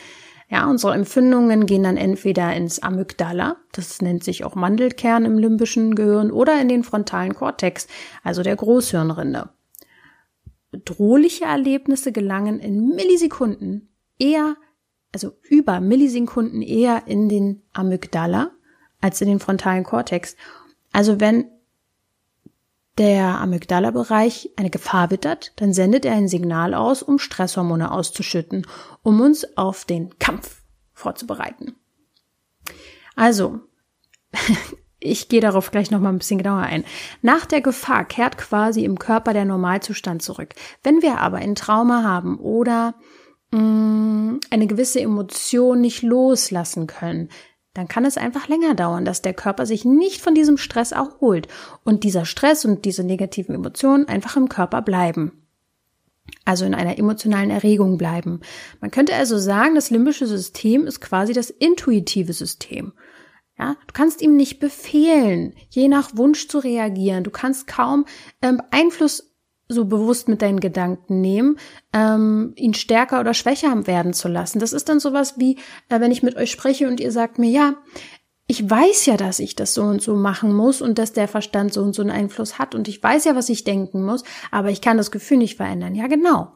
Ja, 0.49 0.67
unsere 0.67 0.93
Empfindungen 0.95 1.67
gehen 1.67 1.83
dann 1.83 1.95
entweder 1.95 2.53
ins 2.55 2.81
Amygdala, 2.81 3.57
das 3.71 4.01
nennt 4.01 4.23
sich 4.23 4.43
auch 4.43 4.55
Mandelkern 4.55 5.23
im 5.23 5.37
limbischen 5.37 5.93
Gehirn, 5.93 6.31
oder 6.31 6.59
in 6.59 6.67
den 6.67 6.83
frontalen 6.83 7.35
Kortex, 7.35 7.87
also 8.23 8.41
der 8.41 8.55
Großhirnrinde. 8.55 9.49
Bedrohliche 10.71 11.45
Erlebnisse 11.45 12.11
gelangen 12.11 12.59
in 12.59 12.89
Millisekunden 12.89 13.89
eher, 14.17 14.55
also 15.11 15.33
über 15.43 15.79
Millisekunden 15.79 16.61
eher 16.61 17.03
in 17.07 17.29
den 17.29 17.63
Amygdala 17.73 18.51
als 19.01 19.21
in 19.21 19.27
den 19.27 19.39
frontalen 19.39 19.83
Kortex. 19.83 20.35
Also 20.91 21.19
wenn 21.19 21.45
der 22.99 23.39
Amygdala-Bereich 23.39 24.51
eine 24.57 24.69
Gefahr 24.69 25.09
wittert, 25.09 25.53
dann 25.55 25.73
sendet 25.73 26.05
er 26.05 26.13
ein 26.13 26.27
Signal 26.27 26.73
aus, 26.73 27.01
um 27.01 27.17
Stresshormone 27.17 27.91
auszuschütten, 27.91 28.67
um 29.03 29.21
uns 29.21 29.57
auf 29.57 29.85
den 29.85 30.19
Kampf 30.19 30.61
vorzubereiten. 30.93 31.77
Also, 33.15 33.61
ich 34.99 35.29
gehe 35.29 35.41
darauf 35.41 35.71
gleich 35.71 35.91
noch 35.91 35.99
mal 35.99 36.09
ein 36.09 36.17
bisschen 36.17 36.39
genauer 36.39 36.61
ein. 36.61 36.83
Nach 37.21 37.45
der 37.45 37.61
Gefahr 37.61 38.05
kehrt 38.05 38.37
quasi 38.37 38.83
im 38.83 38.99
Körper 38.99 39.33
der 39.33 39.45
Normalzustand 39.45 40.21
zurück. 40.21 40.53
Wenn 40.83 41.01
wir 41.01 41.19
aber 41.19 41.37
ein 41.37 41.55
Trauma 41.55 42.03
haben 42.03 42.37
oder 42.37 42.95
mh, 43.51 43.59
mm, 43.61 44.39
eine 44.49 44.67
gewisse 44.67 44.99
Emotion 44.99 45.81
nicht 45.81 46.01
loslassen 46.01 46.87
können, 46.87 47.29
dann 47.73 47.87
kann 47.87 48.03
es 48.03 48.17
einfach 48.17 48.47
länger 48.47 48.75
dauern, 48.75 49.05
dass 49.05 49.21
der 49.21 49.33
Körper 49.33 49.65
sich 49.65 49.85
nicht 49.85 50.21
von 50.21 50.35
diesem 50.35 50.57
Stress 50.57 50.91
erholt 50.91 51.47
und 51.83 52.03
dieser 52.03 52.25
Stress 52.25 52.65
und 52.65 52.83
diese 52.83 53.03
negativen 53.03 53.55
Emotionen 53.55 54.07
einfach 54.07 54.35
im 54.35 54.49
Körper 54.49 54.81
bleiben. 54.81 55.31
Also 56.45 56.65
in 56.65 56.75
einer 56.75 56.97
emotionalen 56.97 57.49
Erregung 57.49 57.97
bleiben. 57.97 58.41
Man 58.81 58.91
könnte 58.91 59.15
also 59.15 59.37
sagen, 59.37 59.75
das 59.75 59.89
limbische 59.89 60.27
System 60.27 60.85
ist 60.85 60.99
quasi 60.99 61.33
das 61.33 61.49
intuitive 61.49 62.33
System. 62.33 62.93
Ja, 63.59 63.75
du 63.87 63.93
kannst 63.93 64.21
ihm 64.21 64.37
nicht 64.37 64.59
befehlen, 64.59 65.53
je 65.69 65.89
nach 65.89 66.15
Wunsch 66.15 66.47
zu 66.47 66.59
reagieren. 66.59 67.25
Du 67.25 67.29
kannst 67.29 67.67
kaum 67.67 68.05
ähm, 68.41 68.61
Einfluss 68.71 69.29
so 69.67 69.85
bewusst 69.85 70.27
mit 70.29 70.41
deinen 70.41 70.61
Gedanken 70.61 71.21
nehmen, 71.21 71.57
ähm, 71.93 72.53
ihn 72.55 72.73
stärker 72.73 73.19
oder 73.19 73.33
schwächer 73.33 73.85
werden 73.85 74.13
zu 74.13 74.27
lassen. 74.27 74.59
Das 74.59 74.73
ist 74.73 74.89
dann 74.89 74.99
sowas 74.99 75.35
wie, 75.37 75.57
äh, 75.89 75.99
wenn 75.99 76.11
ich 76.11 76.23
mit 76.23 76.37
euch 76.37 76.49
spreche 76.49 76.87
und 76.87 76.99
ihr 76.99 77.11
sagt 77.11 77.37
mir, 77.37 77.49
ja, 77.49 77.75
ich 78.47 78.67
weiß 78.67 79.05
ja, 79.05 79.15
dass 79.15 79.37
ich 79.37 79.55
das 79.55 79.75
so 79.75 79.83
und 79.83 80.01
so 80.01 80.15
machen 80.15 80.55
muss 80.55 80.81
und 80.81 80.97
dass 80.97 81.13
der 81.13 81.27
Verstand 81.27 81.71
so 81.71 81.83
und 81.83 81.93
so 81.93 82.01
einen 82.01 82.09
Einfluss 82.09 82.57
hat 82.57 82.73
und 82.73 82.87
ich 82.87 83.03
weiß 83.03 83.25
ja, 83.25 83.35
was 83.35 83.49
ich 83.49 83.63
denken 83.63 84.03
muss, 84.03 84.23
aber 84.49 84.71
ich 84.71 84.81
kann 84.81 84.97
das 84.97 85.11
Gefühl 85.11 85.37
nicht 85.37 85.57
verändern. 85.57 85.93
Ja, 85.93 86.07
genau. 86.07 86.53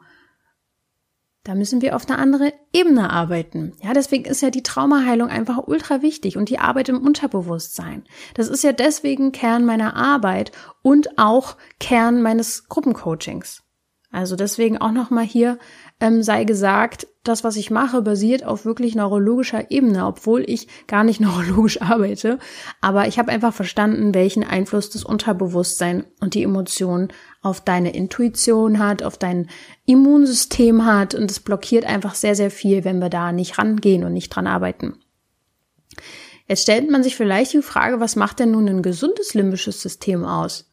Da 1.45 1.55
müssen 1.55 1.81
wir 1.81 1.95
auf 1.95 2.09
eine 2.09 2.19
andere 2.19 2.53
Ebene 2.71 3.09
arbeiten. 3.09 3.73
Ja, 3.83 3.93
deswegen 3.93 4.23
ist 4.23 4.41
ja 4.41 4.49
die 4.49 4.63
Traumaheilung 4.63 5.27
einfach 5.27 5.67
ultra 5.67 6.01
wichtig 6.01 6.37
und 6.37 6.47
die 6.47 6.59
Arbeit 6.59 6.87
im 6.87 7.01
Unterbewusstsein. 7.01 8.05
Das 8.33 8.47
ist 8.47 8.63
ja 8.63 8.71
deswegen 8.71 9.33
Kern 9.33 9.65
meiner 9.65 9.95
Arbeit 9.97 10.53
und 10.81 11.17
auch 11.17 11.57
Kern 11.79 12.21
meines 12.21 12.69
Gruppencoachings. 12.69 13.61
Also 14.09 14.35
deswegen 14.35 14.77
auch 14.77 14.91
nochmal 14.91 15.25
hier 15.25 15.57
ähm, 15.99 16.21
sei 16.21 16.43
gesagt, 16.43 17.07
das, 17.23 17.43
was 17.43 17.55
ich 17.55 17.71
mache, 17.71 18.01
basiert 18.03 18.45
auf 18.45 18.63
wirklich 18.63 18.93
neurologischer 18.95 19.71
Ebene, 19.71 20.05
obwohl 20.05 20.43
ich 20.47 20.67
gar 20.87 21.03
nicht 21.03 21.19
neurologisch 21.21 21.81
arbeite. 21.81 22.39
Aber 22.79 23.07
ich 23.07 23.19
habe 23.19 23.31
einfach 23.31 23.53
verstanden, 23.53 24.13
welchen 24.13 24.43
Einfluss 24.43 24.91
das 24.91 25.03
Unterbewusstsein 25.03 26.05
und 26.21 26.35
die 26.35 26.43
Emotionen 26.43 27.09
auf 27.43 27.61
deine 27.61 27.93
Intuition 27.93 28.79
hat, 28.79 29.03
auf 29.03 29.17
dein 29.17 29.49
Immunsystem 29.85 30.85
hat. 30.85 31.13
Und 31.13 31.29
es 31.29 31.39
blockiert 31.39 31.85
einfach 31.85 32.15
sehr, 32.15 32.35
sehr 32.35 32.49
viel, 32.49 32.83
wenn 32.85 32.99
wir 32.99 33.09
da 33.09 33.31
nicht 33.31 33.59
rangehen 33.59 34.03
und 34.03 34.13
nicht 34.13 34.29
dran 34.29 34.47
arbeiten. 34.47 34.97
Jetzt 36.47 36.63
stellt 36.63 36.89
man 36.89 37.03
sich 37.03 37.15
vielleicht 37.15 37.53
die 37.53 37.61
Frage, 37.61 37.99
was 37.99 38.15
macht 38.15 38.39
denn 38.39 38.51
nun 38.51 38.67
ein 38.67 38.81
gesundes 38.81 39.33
limbisches 39.33 39.81
System 39.81 40.25
aus? 40.25 40.69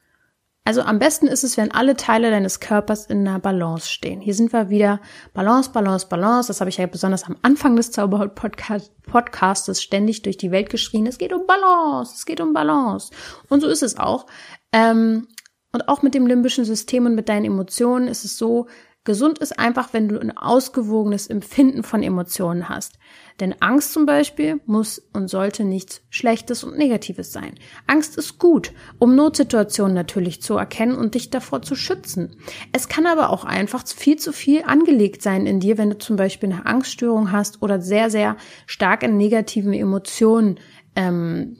Also 0.64 0.82
am 0.82 0.98
besten 0.98 1.26
ist 1.26 1.42
es, 1.42 1.56
wenn 1.56 1.70
alle 1.72 1.96
Teile 1.96 2.30
deines 2.30 2.60
Körpers 2.60 3.06
in 3.06 3.26
einer 3.26 3.38
Balance 3.38 3.88
stehen. 3.88 4.20
Hier 4.20 4.34
sind 4.34 4.52
wir 4.52 4.68
wieder 4.68 5.00
Balance, 5.32 5.70
Balance, 5.70 6.06
Balance. 6.06 6.48
Das 6.48 6.60
habe 6.60 6.68
ich 6.68 6.76
ja 6.76 6.86
besonders 6.86 7.24
am 7.24 7.36
Anfang 7.42 7.76
des 7.76 7.92
Zauberhaut-Podcastes 7.92 9.82
ständig 9.82 10.22
durch 10.22 10.36
die 10.36 10.50
Welt 10.50 10.68
geschrien. 10.68 11.06
Es 11.06 11.18
geht 11.18 11.32
um 11.32 11.46
Balance, 11.46 12.14
es 12.14 12.26
geht 12.26 12.40
um 12.40 12.52
Balance. 12.52 13.10
Und 13.48 13.62
so 13.62 13.68
ist 13.68 13.82
es 13.82 13.98
auch. 13.98 14.26
Ähm, 14.72 15.26
und 15.72 15.88
auch 15.88 16.02
mit 16.02 16.14
dem 16.14 16.26
limbischen 16.26 16.64
System 16.64 17.06
und 17.06 17.14
mit 17.14 17.28
deinen 17.28 17.44
Emotionen 17.44 18.08
ist 18.08 18.24
es 18.24 18.36
so, 18.36 18.66
Gesund 19.04 19.38
ist 19.38 19.58
einfach, 19.58 19.94
wenn 19.94 20.08
du 20.08 20.20
ein 20.20 20.36
ausgewogenes 20.36 21.26
Empfinden 21.26 21.82
von 21.82 22.02
Emotionen 22.02 22.68
hast. 22.68 22.98
Denn 23.40 23.54
Angst 23.60 23.94
zum 23.94 24.04
Beispiel 24.04 24.60
muss 24.66 24.98
und 25.14 25.28
sollte 25.28 25.64
nichts 25.64 26.02
Schlechtes 26.10 26.64
und 26.64 26.76
Negatives 26.76 27.32
sein. 27.32 27.54
Angst 27.86 28.18
ist 28.18 28.38
gut, 28.38 28.72
um 28.98 29.16
Notsituationen 29.16 29.94
natürlich 29.94 30.42
zu 30.42 30.58
erkennen 30.58 30.96
und 30.96 31.14
dich 31.14 31.30
davor 31.30 31.62
zu 31.62 31.76
schützen. 31.76 32.36
Es 32.72 32.88
kann 32.88 33.06
aber 33.06 33.30
auch 33.30 33.46
einfach 33.46 33.86
viel 33.86 34.18
zu 34.18 34.34
viel 34.34 34.64
angelegt 34.64 35.22
sein 35.22 35.46
in 35.46 35.60
dir, 35.60 35.78
wenn 35.78 35.88
du 35.88 35.96
zum 35.96 36.16
Beispiel 36.16 36.52
eine 36.52 36.66
Angststörung 36.66 37.32
hast 37.32 37.62
oder 37.62 37.80
sehr, 37.80 38.10
sehr 38.10 38.36
stark 38.66 39.02
in 39.02 39.16
negativen 39.16 39.72
Emotionen 39.72 40.60
ähm, 40.94 41.56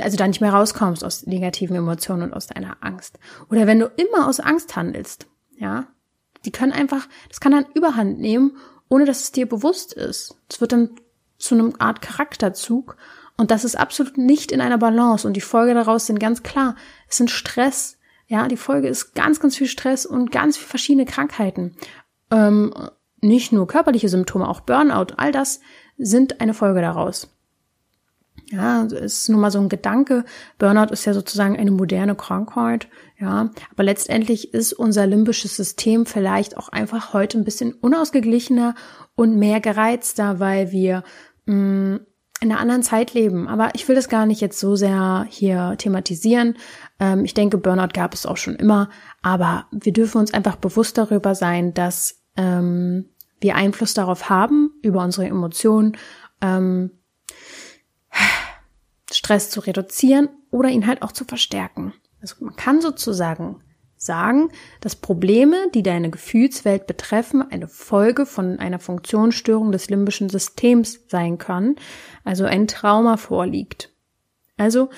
also 0.00 0.16
da 0.16 0.26
nicht 0.26 0.40
mehr 0.40 0.52
rauskommst 0.52 1.04
aus 1.04 1.26
negativen 1.26 1.76
Emotionen 1.76 2.22
und 2.22 2.34
aus 2.34 2.46
deiner 2.46 2.76
Angst. 2.80 3.18
Oder 3.50 3.66
wenn 3.66 3.80
du 3.80 3.86
immer 3.96 4.28
aus 4.28 4.40
Angst 4.40 4.76
handelst, 4.76 5.26
ja, 5.56 5.86
die 6.44 6.52
können 6.52 6.72
einfach, 6.72 7.08
das 7.28 7.40
kann 7.40 7.52
dann 7.52 7.66
Überhand 7.74 8.18
nehmen, 8.18 8.56
ohne 8.88 9.04
dass 9.04 9.22
es 9.22 9.32
dir 9.32 9.48
bewusst 9.48 9.92
ist. 9.92 10.36
Es 10.48 10.60
wird 10.60 10.72
dann 10.72 10.90
zu 11.38 11.54
einem 11.54 11.74
Art 11.78 12.02
Charakterzug 12.02 12.96
und 13.36 13.50
das 13.50 13.64
ist 13.64 13.76
absolut 13.76 14.18
nicht 14.18 14.52
in 14.52 14.60
einer 14.60 14.78
Balance 14.78 15.26
und 15.26 15.34
die 15.34 15.40
Folge 15.40 15.74
daraus 15.74 16.06
sind 16.06 16.20
ganz 16.20 16.42
klar. 16.42 16.76
Es 17.08 17.16
sind 17.16 17.30
Stress, 17.30 17.98
Ja, 18.26 18.48
die 18.48 18.56
Folge 18.56 18.88
ist 18.88 19.14
ganz, 19.14 19.40
ganz 19.40 19.56
viel 19.56 19.66
Stress 19.66 20.06
und 20.06 20.30
ganz 20.30 20.56
viele 20.56 20.68
verschiedene 20.68 21.06
Krankheiten. 21.06 21.76
Ähm, 22.30 22.72
nicht 23.20 23.52
nur 23.52 23.66
körperliche 23.66 24.08
Symptome, 24.08 24.48
auch 24.48 24.60
Burnout, 24.60 25.14
all 25.16 25.32
das 25.32 25.60
sind 25.96 26.40
eine 26.40 26.54
Folge 26.54 26.80
daraus. 26.80 27.33
Ja, 28.54 28.84
es 28.84 28.92
ist 28.92 29.28
nur 29.28 29.40
mal 29.40 29.50
so 29.50 29.58
ein 29.58 29.68
Gedanke. 29.68 30.24
Burnout 30.58 30.92
ist 30.92 31.04
ja 31.04 31.14
sozusagen 31.14 31.56
eine 31.56 31.70
moderne 31.70 32.14
Krankheit. 32.14 32.88
Ja, 33.18 33.50
aber 33.72 33.82
letztendlich 33.82 34.54
ist 34.54 34.72
unser 34.72 35.06
limbisches 35.06 35.56
System 35.56 36.06
vielleicht 36.06 36.56
auch 36.56 36.68
einfach 36.68 37.12
heute 37.12 37.38
ein 37.38 37.44
bisschen 37.44 37.72
unausgeglichener 37.72 38.74
und 39.16 39.36
mehr 39.36 39.60
gereizter, 39.60 40.40
weil 40.40 40.72
wir 40.72 41.02
mh, 41.46 41.54
mm, 41.54 42.00
in 42.40 42.50
einer 42.50 42.60
anderen 42.60 42.82
Zeit 42.82 43.14
leben. 43.14 43.48
Aber 43.48 43.70
ich 43.74 43.88
will 43.88 43.96
das 43.96 44.08
gar 44.08 44.26
nicht 44.26 44.40
jetzt 44.40 44.60
so 44.60 44.76
sehr 44.76 45.26
hier 45.28 45.74
thematisieren. 45.78 46.56
Ähm, 47.00 47.24
ich 47.24 47.34
denke, 47.34 47.58
Burnout 47.58 47.92
gab 47.94 48.14
es 48.14 48.26
auch 48.26 48.36
schon 48.36 48.56
immer. 48.56 48.88
Aber 49.22 49.66
wir 49.72 49.92
dürfen 49.92 50.18
uns 50.18 50.34
einfach 50.34 50.56
bewusst 50.56 50.98
darüber 50.98 51.34
sein, 51.34 51.74
dass 51.74 52.22
ähm, 52.36 53.06
wir 53.40 53.56
Einfluss 53.56 53.94
darauf 53.94 54.28
haben, 54.28 54.70
über 54.82 55.02
unsere 55.02 55.26
Emotionen, 55.26 55.96
ähm, 56.40 56.90
Stress 59.24 59.48
zu 59.48 59.60
reduzieren 59.60 60.28
oder 60.50 60.68
ihn 60.68 60.86
halt 60.86 61.00
auch 61.00 61.12
zu 61.12 61.24
verstärken. 61.24 61.94
Also 62.20 62.44
man 62.44 62.56
kann 62.56 62.82
sozusagen 62.82 63.62
sagen, 63.96 64.50
dass 64.82 64.96
Probleme, 64.96 65.56
die 65.72 65.82
deine 65.82 66.10
Gefühlswelt 66.10 66.86
betreffen, 66.86 67.40
eine 67.40 67.66
Folge 67.66 68.26
von 68.26 68.58
einer 68.58 68.78
Funktionsstörung 68.78 69.72
des 69.72 69.88
limbischen 69.88 70.28
Systems 70.28 71.00
sein 71.08 71.38
können, 71.38 71.76
also 72.22 72.44
ein 72.44 72.68
Trauma 72.68 73.16
vorliegt. 73.16 73.94
Also 74.58 74.90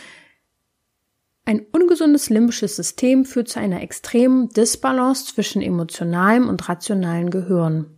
ein 1.45 1.65
ungesundes 1.71 2.29
limbisches 2.29 2.75
System 2.75 3.25
führt 3.27 3.49
zu 3.49 3.61
einer 3.61 3.81
extremen 3.81 4.49
Disbalance 4.49 5.27
zwischen 5.27 5.63
emotionalem 5.63 6.49
und 6.49 6.69
rationalem 6.69 7.31
Gehirn. 7.31 7.97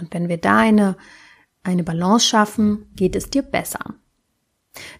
Und 0.00 0.12
wenn 0.12 0.28
wir 0.28 0.38
da 0.38 0.58
eine, 0.58 0.96
eine 1.62 1.84
Balance 1.84 2.26
schaffen, 2.26 2.90
geht 2.96 3.14
es 3.14 3.30
dir 3.30 3.42
besser. 3.42 3.94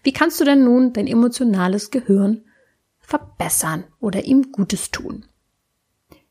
Wie 0.03 0.13
kannst 0.13 0.39
du 0.39 0.45
denn 0.45 0.63
nun 0.63 0.93
dein 0.93 1.07
emotionales 1.07 1.91
Gehirn 1.91 2.43
verbessern 2.99 3.85
oder 3.99 4.25
ihm 4.25 4.51
Gutes 4.51 4.91
tun? 4.91 5.25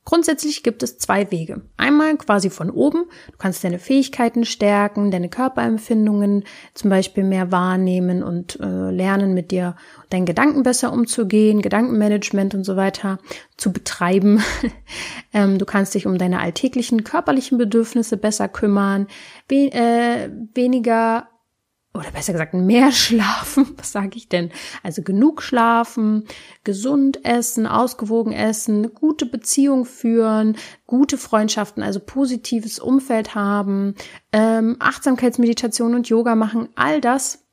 Grundsätzlich 0.09 0.62
gibt 0.62 0.83
es 0.83 0.97
zwei 0.97 1.31
Wege. 1.31 1.61
Einmal 1.76 2.17
quasi 2.17 2.49
von 2.49 2.71
oben. 2.71 3.05
Du 3.31 3.37
kannst 3.37 3.62
deine 3.62 3.78
Fähigkeiten 3.78 4.47
stärken, 4.47 5.11
deine 5.11 5.28
Körperempfindungen 5.28 6.45
zum 6.73 6.88
Beispiel 6.88 7.25
mehr 7.25 7.52
wahrnehmen 7.52 8.23
und 8.23 8.59
äh, 8.59 8.90
lernen, 8.90 9.35
mit 9.35 9.50
dir 9.50 9.76
deinen 10.09 10.25
Gedanken 10.25 10.62
besser 10.62 10.95
umzugehen, 10.95 11.61
Gedankenmanagement 11.61 12.55
und 12.55 12.64
so 12.64 12.75
weiter 12.75 13.19
zu 13.59 13.71
betreiben. 13.71 14.43
ähm, 15.35 15.59
du 15.59 15.67
kannst 15.67 15.95
dich 15.95 16.07
um 16.07 16.17
deine 16.17 16.40
alltäglichen 16.40 17.05
körperlichen 17.05 17.59
Bedürfnisse 17.59 18.17
besser 18.17 18.49
kümmern, 18.49 19.09
we 19.50 19.71
äh, 19.75 20.31
weniger 20.55 21.28
oder 21.95 22.11
besser 22.11 22.33
gesagt 22.33 22.54
mehr 22.54 22.92
schlafen, 22.92 23.75
was 23.76 23.92
sage 23.92 24.16
ich 24.16 24.28
denn? 24.28 24.50
Also 24.83 25.02
genug 25.02 25.42
schlafen, 25.42 26.25
gesund 26.64 27.25
essen, 27.25 27.66
ausgewogen 27.66 28.33
essen, 28.33 28.95
gute 28.95 29.26
Beziehung 29.26 29.85
führen, 29.85 30.57
gute 30.87 31.18
Freundschaften, 31.18 31.83
also 31.83 32.00
positives 32.00 32.78
Umfeld 32.78 33.35
haben, 33.35 33.95
ähm, 34.33 34.76
Achtsamkeitsmeditation 34.78 35.95
und 35.95 36.09
Yoga 36.09 36.35
machen, 36.35 36.68
all 36.75 37.00
das 37.00 37.47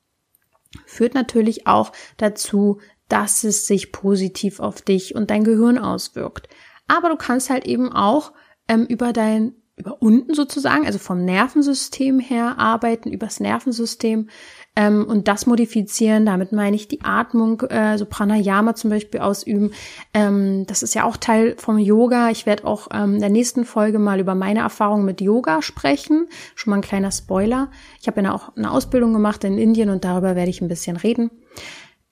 führt 0.85 1.13
natürlich 1.13 1.67
auch 1.67 1.91
dazu, 2.17 2.79
dass 3.07 3.43
es 3.43 3.67
sich 3.67 3.91
positiv 3.91 4.59
auf 4.59 4.81
dich 4.81 5.15
und 5.15 5.29
dein 5.29 5.43
Gehirn 5.43 5.77
auswirkt. 5.77 6.49
Aber 6.87 7.09
du 7.09 7.15
kannst 7.15 7.49
halt 7.49 7.65
eben 7.65 7.91
auch 7.91 8.33
ähm, 8.67 8.85
über 8.85 9.13
dein 9.13 9.53
über 9.77 10.01
unten 10.01 10.33
sozusagen, 10.33 10.85
also 10.85 10.99
vom 10.99 11.25
Nervensystem 11.25 12.19
her 12.19 12.57
arbeiten, 12.57 13.11
übers 13.11 13.41
Nervensystem 13.41 14.29
ähm, 14.77 15.05
und 15.05 15.27
das 15.27 15.47
modifizieren. 15.47 16.25
Damit 16.25 16.53
meine 16.53 16.77
ich 16.77 16.87
die 16.87 17.01
Atmung, 17.01 17.61
äh, 17.61 17.97
so 17.97 18.05
Pranayama 18.05 18.75
zum 18.75 18.89
Beispiel 18.89 19.19
ausüben. 19.19 19.71
Ähm, 20.13 20.65
das 20.67 20.81
ist 20.81 20.95
ja 20.95 21.03
auch 21.03 21.17
Teil 21.17 21.55
vom 21.57 21.77
Yoga. 21.77 22.29
Ich 22.29 22.45
werde 22.45 22.65
auch 22.65 22.87
ähm, 22.93 23.15
in 23.15 23.19
der 23.19 23.29
nächsten 23.29 23.65
Folge 23.65 23.99
mal 23.99 24.19
über 24.21 24.33
meine 24.33 24.59
Erfahrungen 24.59 25.05
mit 25.05 25.19
Yoga 25.19 25.61
sprechen. 25.61 26.27
Schon 26.55 26.71
mal 26.71 26.77
ein 26.77 26.81
kleiner 26.81 27.11
Spoiler. 27.11 27.69
Ich 27.99 28.07
habe 28.07 28.21
ja 28.21 28.33
auch 28.33 28.55
eine 28.55 28.71
Ausbildung 28.71 29.11
gemacht 29.11 29.43
in 29.43 29.57
Indien 29.57 29.89
und 29.89 30.05
darüber 30.05 30.37
werde 30.37 30.49
ich 30.49 30.61
ein 30.61 30.69
bisschen 30.69 30.95
reden. 30.95 31.31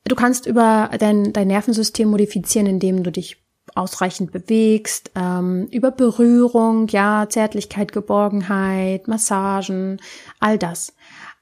Du 0.06 0.16
kannst 0.16 0.48
über 0.48 0.90
dein, 1.00 1.32
dein 1.32 1.48
Nervensystem 1.48 2.10
modifizieren, 2.10 2.68
indem 2.68 3.04
du 3.04 3.12
dich 3.12 3.43
ausreichend 3.76 4.32
bewegst, 4.32 5.12
ähm, 5.16 5.68
über 5.72 5.92
Berührung, 5.92 6.88
ja, 6.88 7.28
Zärtlichkeit, 7.30 7.92
Geborgenheit, 7.92 9.08
Massagen, 9.08 10.00
all 10.40 10.58
das. 10.58 10.94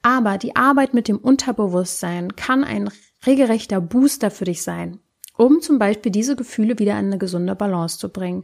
Aber 0.01 0.37
die 0.37 0.55
Arbeit 0.55 0.93
mit 0.93 1.07
dem 1.07 1.17
Unterbewusstsein 1.17 2.35
kann 2.35 2.63
ein 2.63 2.89
regelrechter 3.25 3.81
Booster 3.81 4.31
für 4.31 4.45
dich 4.45 4.63
sein, 4.63 4.99
um 5.37 5.61
zum 5.61 5.77
Beispiel 5.77 6.11
diese 6.11 6.35
Gefühle 6.35 6.79
wieder 6.79 6.93
in 6.93 7.07
eine 7.07 7.17
gesunde 7.17 7.55
Balance 7.55 7.99
zu 7.99 8.09
bringen. 8.09 8.43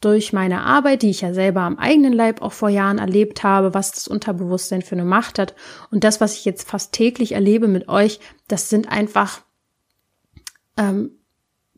Durch 0.00 0.32
meine 0.32 0.62
Arbeit, 0.62 1.02
die 1.02 1.10
ich 1.10 1.22
ja 1.22 1.32
selber 1.32 1.62
am 1.62 1.78
eigenen 1.78 2.12
Leib 2.12 2.42
auch 2.42 2.52
vor 2.52 2.68
Jahren 2.68 2.98
erlebt 2.98 3.42
habe, 3.42 3.74
was 3.74 3.92
das 3.92 4.08
Unterbewusstsein 4.08 4.82
für 4.82 4.96
eine 4.96 5.04
Macht 5.04 5.38
hat 5.38 5.54
und 5.90 6.04
das, 6.04 6.20
was 6.20 6.34
ich 6.34 6.44
jetzt 6.44 6.68
fast 6.68 6.92
täglich 6.92 7.32
erlebe 7.32 7.68
mit 7.68 7.88
euch, 7.88 8.20
das 8.48 8.68
sind 8.68 8.90
einfach 8.90 9.40
ähm, 10.76 11.12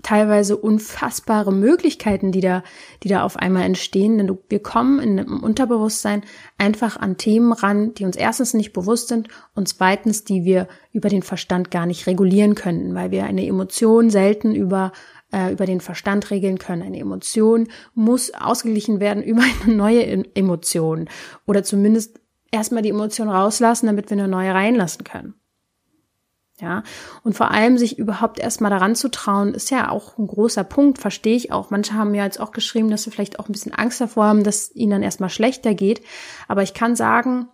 teilweise 0.07 0.57
unfassbare 0.57 1.53
Möglichkeiten, 1.53 2.31
die 2.31 2.41
da, 2.41 2.63
die 3.03 3.09
da 3.09 3.25
auf 3.25 3.37
einmal 3.37 3.65
entstehen. 3.65 4.19
Denn 4.19 4.39
wir 4.49 4.63
kommen 4.63 5.01
in 5.01 5.19
einem 5.19 5.43
Unterbewusstsein 5.43 6.23
einfach 6.59 6.97
an 6.97 7.17
Themen 7.17 7.53
ran, 7.53 7.93
die 7.95 8.05
uns 8.05 8.15
erstens 8.17 8.55
nicht 8.55 8.73
bewusst 8.73 9.09
sind 9.09 9.29
und 9.57 9.69
zweitens, 9.69 10.23
die 10.23 10.45
wir 10.45 10.69
über 10.93 11.09
den 11.09 11.23
Verstand 11.23 11.73
gar 11.73 11.87
nicht 11.87 12.07
regulieren 12.07 12.55
können, 12.55 12.95
weil 12.95 13.11
wir 13.11 13.25
eine 13.25 13.45
Emotion 13.45 14.09
selten 14.09 14.55
über 14.55 14.93
äh, 15.33 15.53
über 15.53 15.67
den 15.67 15.81
Verstand 15.81 16.31
regeln 16.31 16.59
können. 16.59 16.83
Eine 16.83 17.01
Emotion 17.01 17.67
muss 17.95 18.33
ausgeglichen 18.33 19.01
werden 19.01 19.23
über 19.25 19.43
eine 19.43 19.75
neue 19.75 20.25
Emotion 20.37 21.09
oder 21.47 21.65
zumindest 21.65 22.21
erstmal 22.53 22.83
die 22.83 22.91
Emotion 22.91 23.29
rauslassen, 23.29 23.87
damit 23.87 24.09
wir 24.09 24.19
eine 24.19 24.29
neue 24.29 24.55
reinlassen 24.55 25.03
können. 25.03 25.35
Ja, 26.59 26.85
und 27.23 27.35
vor 27.35 27.51
allem 27.51 27.77
sich 27.77 27.99
überhaupt 27.99 28.39
erstmal 28.39 28.71
daran 28.71 28.95
zu 28.95 29.11
trauen, 29.11 29.53
ist 29.53 29.71
ja 29.71 29.91
auch 29.91 30.17
ein 30.17 30.27
großer 30.27 30.65
Punkt, 30.65 30.99
verstehe 30.99 31.37
ich 31.37 31.53
auch. 31.53 31.69
Manche 31.69 31.93
haben 31.93 32.15
ja 32.15 32.25
jetzt 32.25 32.41
auch 32.41 32.51
geschrieben, 32.51 32.91
dass 32.91 33.03
sie 33.03 33.11
vielleicht 33.11 33.39
auch 33.39 33.49
ein 33.49 33.53
bisschen 33.53 33.75
Angst 33.75 34.01
davor 34.01 34.25
haben, 34.25 34.43
dass 34.43 34.75
ihnen 34.75 34.93
dann 34.93 35.03
erstmal 35.03 35.29
schlechter 35.29 35.75
geht. 35.75 36.01
Aber 36.49 36.63
ich 36.63 36.73
kann 36.73 36.97
sagen, 36.97 37.49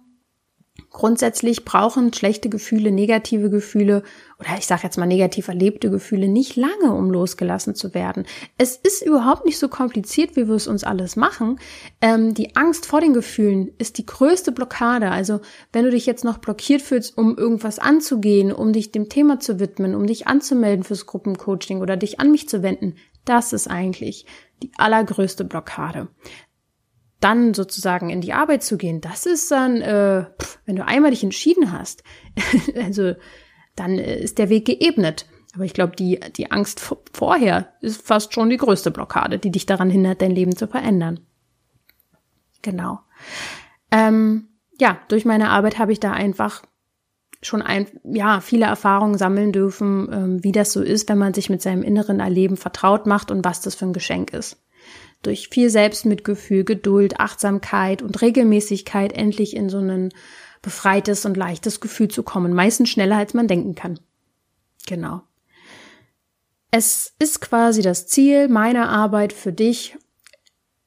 Grundsätzlich 0.92 1.64
brauchen 1.64 2.12
schlechte 2.12 2.48
Gefühle, 2.48 2.90
negative 2.90 3.50
Gefühle 3.50 4.02
oder 4.38 4.50
ich 4.58 4.66
sage 4.66 4.82
jetzt 4.84 4.98
mal 4.98 5.06
negativ 5.06 5.48
erlebte 5.48 5.90
Gefühle 5.90 6.28
nicht 6.28 6.56
lange, 6.56 6.94
um 6.94 7.10
losgelassen 7.10 7.74
zu 7.74 7.94
werden. 7.94 8.26
Es 8.58 8.76
ist 8.76 9.04
überhaupt 9.04 9.44
nicht 9.44 9.58
so 9.58 9.68
kompliziert, 9.68 10.36
wie 10.36 10.48
wir 10.48 10.54
es 10.54 10.66
uns 10.66 10.84
alles 10.84 11.16
machen. 11.16 11.58
Ähm, 12.00 12.34
die 12.34 12.56
Angst 12.56 12.86
vor 12.86 13.00
den 13.00 13.14
Gefühlen 13.14 13.70
ist 13.78 13.98
die 13.98 14.06
größte 14.06 14.52
Blockade. 14.52 15.10
Also 15.10 15.40
wenn 15.72 15.84
du 15.84 15.90
dich 15.90 16.06
jetzt 16.06 16.24
noch 16.24 16.38
blockiert 16.38 16.82
fühlst, 16.82 17.16
um 17.16 17.36
irgendwas 17.36 17.78
anzugehen, 17.78 18.52
um 18.52 18.72
dich 18.72 18.92
dem 18.92 19.08
Thema 19.08 19.40
zu 19.40 19.58
widmen, 19.60 19.94
um 19.94 20.06
dich 20.06 20.26
anzumelden 20.26 20.84
fürs 20.84 21.06
Gruppencoaching 21.06 21.80
oder 21.80 21.96
dich 21.96 22.20
an 22.20 22.30
mich 22.30 22.48
zu 22.48 22.62
wenden, 22.62 22.96
das 23.24 23.52
ist 23.52 23.68
eigentlich 23.68 24.26
die 24.62 24.70
allergrößte 24.76 25.44
Blockade 25.44 26.08
dann 27.22 27.54
sozusagen 27.54 28.10
in 28.10 28.20
die 28.20 28.32
Arbeit 28.32 28.62
zu 28.62 28.76
gehen, 28.76 29.00
das 29.00 29.26
ist 29.26 29.50
dann, 29.50 29.80
äh, 29.80 30.26
wenn 30.66 30.76
du 30.76 30.84
einmal 30.84 31.10
dich 31.10 31.22
entschieden 31.22 31.72
hast, 31.72 32.02
also 32.76 33.14
dann 33.76 33.98
äh, 33.98 34.20
ist 34.20 34.38
der 34.38 34.48
Weg 34.48 34.66
geebnet. 34.66 35.26
Aber 35.54 35.64
ich 35.64 35.74
glaube, 35.74 35.94
die, 35.94 36.18
die 36.36 36.50
Angst 36.50 36.80
vorher 37.12 37.74
ist 37.82 38.00
fast 38.00 38.32
schon 38.32 38.48
die 38.48 38.56
größte 38.56 38.90
Blockade, 38.90 39.38
die 39.38 39.50
dich 39.50 39.66
daran 39.66 39.90
hindert, 39.90 40.22
dein 40.22 40.30
Leben 40.30 40.56
zu 40.56 40.66
verändern. 40.66 41.20
Genau. 42.62 43.00
Ähm, 43.90 44.48
ja, 44.78 44.98
durch 45.08 45.26
meine 45.26 45.50
Arbeit 45.50 45.78
habe 45.78 45.92
ich 45.92 46.00
da 46.00 46.12
einfach 46.12 46.62
schon 47.42 47.60
ein, 47.60 47.86
ja, 48.04 48.40
viele 48.40 48.64
Erfahrungen 48.64 49.18
sammeln 49.18 49.52
dürfen, 49.52 50.08
ähm, 50.10 50.44
wie 50.44 50.52
das 50.52 50.72
so 50.72 50.80
ist, 50.80 51.10
wenn 51.10 51.18
man 51.18 51.34
sich 51.34 51.50
mit 51.50 51.60
seinem 51.60 51.82
inneren 51.82 52.20
Erleben 52.20 52.56
vertraut 52.56 53.06
macht 53.06 53.30
und 53.30 53.44
was 53.44 53.60
das 53.60 53.74
für 53.74 53.84
ein 53.84 53.92
Geschenk 53.92 54.32
ist 54.32 54.62
durch 55.22 55.48
viel 55.48 55.70
Selbstmitgefühl, 55.70 56.64
Geduld, 56.64 57.20
Achtsamkeit 57.20 58.02
und 58.02 58.20
Regelmäßigkeit 58.20 59.12
endlich 59.12 59.56
in 59.56 59.68
so 59.68 59.78
ein 59.78 60.10
befreites 60.60 61.24
und 61.24 61.36
leichtes 61.36 61.80
Gefühl 61.80 62.08
zu 62.08 62.22
kommen. 62.22 62.52
Meistens 62.52 62.90
schneller, 62.90 63.16
als 63.16 63.34
man 63.34 63.48
denken 63.48 63.74
kann. 63.74 63.98
Genau. 64.86 65.22
Es 66.70 67.14
ist 67.18 67.40
quasi 67.40 67.82
das 67.82 68.06
Ziel 68.06 68.48
meiner 68.48 68.88
Arbeit 68.88 69.32
für 69.32 69.52
dich. 69.52 69.96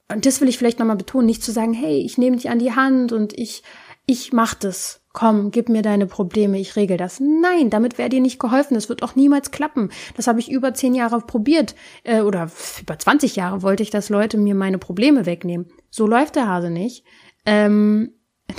Und 0.08 0.26
das 0.26 0.42
will 0.42 0.50
ich 0.50 0.58
vielleicht 0.58 0.80
nochmal 0.80 0.96
betonen, 0.96 1.26
nicht 1.26 1.44
zu 1.44 1.52
sagen, 1.52 1.74
hey, 1.74 2.00
ich 2.00 2.18
nehme 2.18 2.38
dich 2.38 2.50
an 2.50 2.60
die 2.60 2.74
Hand 2.74 3.12
und 3.12 3.38
ich, 3.38 3.64
ich 4.06 4.34
mach 4.34 4.54
das 4.54 5.02
komm, 5.16 5.50
gib 5.50 5.70
mir 5.70 5.82
deine 5.82 6.06
Probleme, 6.06 6.60
ich 6.60 6.76
regel 6.76 6.98
das. 6.98 7.20
Nein, 7.20 7.72
damit 7.72 7.98
wäre 7.98 8.10
dir 8.10 8.22
nicht 8.22 8.38
geholfen. 8.38 8.76
Das 8.76 8.90
wird 8.90 9.02
auch 9.02 9.16
niemals 9.16 9.50
klappen. 9.50 9.90
Das 10.16 10.28
habe 10.28 10.40
ich 10.40 10.52
über 10.52 10.76
zehn 10.76 10.94
Jahre 10.94 11.22
probiert. 11.22 11.74
Äh, 12.04 12.20
oder 12.22 12.52
über 12.82 13.00
20 13.00 13.36
Jahre 13.36 13.64
wollte 13.64 13.82
ich, 13.82 13.90
dass 13.90 14.10
Leute 14.10 14.38
mir 14.38 14.54
meine 14.54 14.78
Probleme 14.78 15.26
wegnehmen. 15.26 15.68
So 15.90 16.06
läuft 16.06 16.36
der 16.36 16.48
Hase 16.48 16.70
nicht. 16.70 17.06
Ähm, 17.46 18.12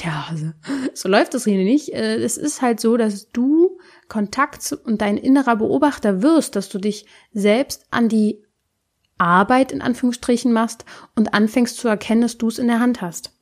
der 0.03 0.29
Hase. 0.29 0.55
So 0.95 1.11
läuft 1.11 1.35
das 1.35 1.45
hier 1.45 1.59
nicht. 1.59 1.93
Äh, 1.93 2.17
es 2.17 2.39
ist 2.39 2.63
halt 2.63 2.81
so, 2.81 2.97
dass 2.97 3.31
du 3.31 3.79
Kontakt 4.09 4.73
und 4.85 5.03
dein 5.03 5.19
innerer 5.19 5.57
Beobachter 5.57 6.23
wirst, 6.23 6.57
dass 6.57 6.71
du 6.71 6.79
dich 6.79 7.05
selbst 7.33 7.85
an 7.91 8.09
die 8.09 8.43
Arbeit 9.19 9.73
in 9.73 9.83
Anführungsstrichen 9.83 10.55
machst 10.55 10.87
und 11.15 11.35
anfängst 11.35 11.77
zu 11.77 11.87
erkennen, 11.87 12.23
dass 12.23 12.39
du 12.39 12.49
es 12.49 12.59
in 12.59 12.67
der 12.67 12.81
Hand 12.81 13.03
hast. 13.03 13.33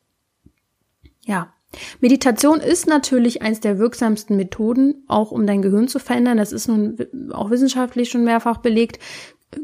Ja. 1.22 1.54
Meditation 2.00 2.60
ist 2.60 2.87
natürlich 2.87 3.42
eins 3.42 3.60
der 3.60 3.78
wirksamsten 3.78 4.37
Methoden, 4.37 5.04
auch 5.08 5.30
um 5.30 5.46
dein 5.46 5.62
Gehirn 5.62 5.88
zu 5.88 5.98
verändern. 5.98 6.38
Das 6.38 6.52
ist 6.52 6.68
nun 6.68 6.96
auch 7.32 7.50
wissenschaftlich 7.50 8.10
schon 8.10 8.24
mehrfach 8.24 8.58
belegt. 8.58 8.98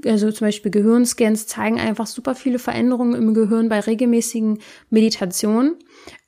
Also 0.05 0.31
zum 0.31 0.47
Beispiel 0.47 0.71
Gehirnscans 0.71 1.47
zeigen 1.47 1.81
einfach 1.81 2.07
super 2.07 2.35
viele 2.35 2.59
Veränderungen 2.59 3.15
im 3.15 3.35
Gehirn 3.35 3.69
bei 3.69 3.81
regelmäßigen 3.81 4.61
Meditationen. 4.89 5.77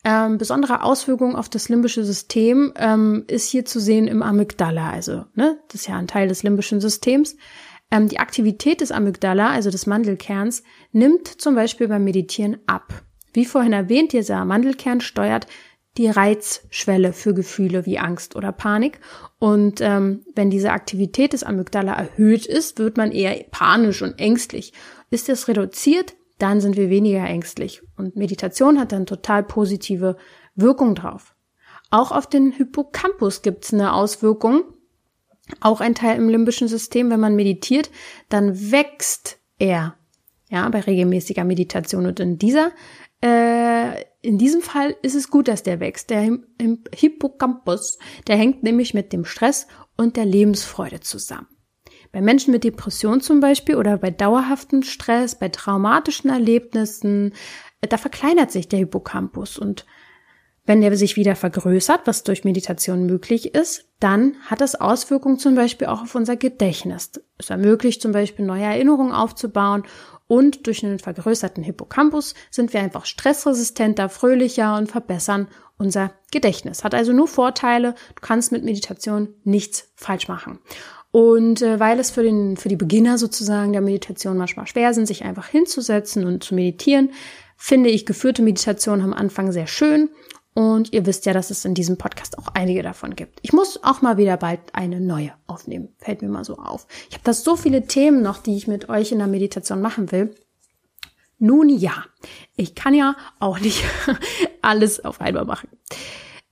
Ähm, 0.04 0.38
besondere 0.38 0.82
Auswirkungen 0.82 1.36
auf 1.36 1.48
das 1.48 1.68
limbische 1.68 2.04
System 2.04 2.72
ähm, 2.76 3.24
ist 3.28 3.48
hier 3.48 3.64
zu 3.64 3.78
sehen 3.78 4.08
im 4.08 4.22
Amygdala, 4.22 4.90
also 4.90 5.26
ne, 5.34 5.60
das 5.68 5.82
ist 5.82 5.86
ja 5.86 5.96
ein 5.96 6.08
Teil 6.08 6.26
des 6.26 6.42
limbischen 6.42 6.80
Systems. 6.80 7.36
Ähm, 7.92 8.08
die 8.08 8.18
Aktivität 8.18 8.80
des 8.80 8.90
Amygdala, 8.90 9.50
also 9.50 9.70
des 9.70 9.86
Mandelkerns, 9.86 10.64
nimmt 10.90 11.28
zum 11.28 11.54
Beispiel 11.54 11.86
beim 11.86 12.02
Meditieren 12.02 12.56
ab. 12.66 13.02
Wie 13.32 13.44
vorhin 13.44 13.72
erwähnt, 13.72 14.12
dieser 14.12 14.44
Mandelkern 14.44 15.00
steuert 15.00 15.46
die 15.98 16.08
Reizschwelle 16.08 17.12
für 17.12 17.34
Gefühle 17.34 17.84
wie 17.84 17.98
Angst 17.98 18.34
oder 18.34 18.52
Panik. 18.52 19.00
Und 19.38 19.80
ähm, 19.80 20.24
wenn 20.34 20.50
diese 20.50 20.72
Aktivität 20.72 21.32
des 21.32 21.44
Amygdala 21.44 21.92
erhöht 21.92 22.46
ist, 22.46 22.78
wird 22.78 22.96
man 22.96 23.12
eher 23.12 23.44
panisch 23.50 24.02
und 24.02 24.18
ängstlich. 24.18 24.72
Ist 25.10 25.28
es 25.28 25.48
reduziert, 25.48 26.14
dann 26.38 26.60
sind 26.60 26.76
wir 26.76 26.90
weniger 26.90 27.24
ängstlich. 27.24 27.82
Und 27.96 28.16
Meditation 28.16 28.80
hat 28.80 28.92
dann 28.92 29.06
total 29.06 29.42
positive 29.42 30.16
Wirkung 30.54 30.94
drauf. 30.94 31.34
Auch 31.90 32.10
auf 32.10 32.26
den 32.26 32.52
Hippocampus 32.52 33.42
gibt 33.42 33.64
es 33.64 33.74
eine 33.74 33.92
Auswirkung. 33.92 34.64
Auch 35.60 35.80
ein 35.80 35.94
Teil 35.94 36.16
im 36.16 36.30
limbischen 36.30 36.68
System, 36.68 37.10
wenn 37.10 37.20
man 37.20 37.36
meditiert, 37.36 37.90
dann 38.30 38.72
wächst 38.72 39.38
er. 39.58 39.96
Ja, 40.48 40.68
bei 40.70 40.80
regelmäßiger 40.80 41.44
Meditation. 41.44 42.06
Und 42.06 42.18
in 42.18 42.38
dieser, 42.38 42.72
äh, 43.20 43.28
in 44.22 44.38
diesem 44.38 44.62
Fall 44.62 44.96
ist 45.02 45.16
es 45.16 45.30
gut, 45.30 45.48
dass 45.48 45.64
der 45.64 45.80
wächst. 45.80 46.10
Der 46.10 46.38
Hippocampus, 46.94 47.98
der 48.28 48.36
hängt 48.36 48.62
nämlich 48.62 48.94
mit 48.94 49.12
dem 49.12 49.24
Stress 49.24 49.66
und 49.96 50.16
der 50.16 50.24
Lebensfreude 50.24 51.00
zusammen. 51.00 51.48
Bei 52.12 52.20
Menschen 52.20 52.52
mit 52.52 52.62
Depression 52.62 53.20
zum 53.20 53.40
Beispiel 53.40 53.76
oder 53.76 53.98
bei 53.98 54.10
dauerhaftem 54.10 54.82
Stress, 54.82 55.38
bei 55.38 55.48
traumatischen 55.48 56.30
Erlebnissen, 56.30 57.32
äh, 57.80 57.88
da 57.88 57.96
verkleinert 57.96 58.52
sich 58.52 58.68
der 58.68 58.78
Hippocampus 58.78 59.58
und 59.58 59.86
wenn 60.64 60.80
der 60.80 60.96
sich 60.96 61.16
wieder 61.16 61.34
vergrößert, 61.34 62.02
was 62.04 62.22
durch 62.22 62.44
Meditation 62.44 63.06
möglich 63.06 63.52
ist, 63.54 63.88
dann 63.98 64.36
hat 64.46 64.60
das 64.60 64.76
Auswirkungen 64.76 65.38
zum 65.38 65.56
Beispiel 65.56 65.88
auch 65.88 66.02
auf 66.02 66.14
unser 66.14 66.36
Gedächtnis. 66.36 67.10
Es 67.36 67.50
ermöglicht 67.50 68.00
zum 68.00 68.12
Beispiel 68.12 68.44
neue 68.44 68.62
Erinnerungen 68.62 69.12
aufzubauen 69.12 69.82
und 70.32 70.66
durch 70.66 70.82
einen 70.82 70.98
vergrößerten 70.98 71.62
Hippocampus 71.62 72.32
sind 72.50 72.72
wir 72.72 72.80
einfach 72.80 73.04
stressresistenter, 73.04 74.08
fröhlicher 74.08 74.78
und 74.78 74.90
verbessern 74.90 75.46
unser 75.76 76.10
Gedächtnis. 76.30 76.84
Hat 76.84 76.94
also 76.94 77.12
nur 77.12 77.28
Vorteile. 77.28 77.94
Du 78.14 78.22
kannst 78.22 78.50
mit 78.50 78.64
Meditation 78.64 79.34
nichts 79.44 79.92
falsch 79.94 80.28
machen. 80.28 80.58
Und 81.10 81.60
äh, 81.60 81.78
weil 81.78 82.00
es 82.00 82.10
für, 82.10 82.22
den, 82.22 82.56
für 82.56 82.70
die 82.70 82.76
Beginner 82.76 83.18
sozusagen 83.18 83.72
der 83.72 83.82
Meditation 83.82 84.38
manchmal 84.38 84.66
schwer 84.66 84.94
sind, 84.94 85.04
sich 85.04 85.22
einfach 85.22 85.48
hinzusetzen 85.48 86.24
und 86.24 86.42
zu 86.42 86.54
meditieren, 86.54 87.10
finde 87.58 87.90
ich 87.90 88.06
geführte 88.06 88.40
Meditation 88.40 89.02
am 89.02 89.12
Anfang 89.12 89.52
sehr 89.52 89.66
schön. 89.66 90.08
Und 90.54 90.92
ihr 90.92 91.06
wisst 91.06 91.24
ja, 91.24 91.32
dass 91.32 91.50
es 91.50 91.64
in 91.64 91.74
diesem 91.74 91.96
Podcast 91.96 92.38
auch 92.38 92.48
einige 92.48 92.82
davon 92.82 93.16
gibt. 93.16 93.38
Ich 93.42 93.52
muss 93.52 93.82
auch 93.82 94.02
mal 94.02 94.18
wieder 94.18 94.36
bald 94.36 94.60
eine 94.74 95.00
neue 95.00 95.32
aufnehmen. 95.46 95.94
Fällt 95.98 96.20
mir 96.20 96.28
mal 96.28 96.44
so 96.44 96.56
auf. 96.56 96.86
Ich 97.08 97.14
habe 97.14 97.24
da 97.24 97.32
so 97.32 97.56
viele 97.56 97.86
Themen 97.86 98.22
noch, 98.22 98.38
die 98.38 98.56
ich 98.56 98.68
mit 98.68 98.88
euch 98.88 99.12
in 99.12 99.18
der 99.18 99.28
Meditation 99.28 99.80
machen 99.80 100.12
will. 100.12 100.34
Nun 101.38 101.68
ja, 101.68 102.04
ich 102.54 102.74
kann 102.74 102.94
ja 102.94 103.16
auch 103.40 103.58
nicht 103.58 103.82
alles 104.62 105.04
auf 105.04 105.20
einmal 105.20 105.44
machen. 105.44 105.68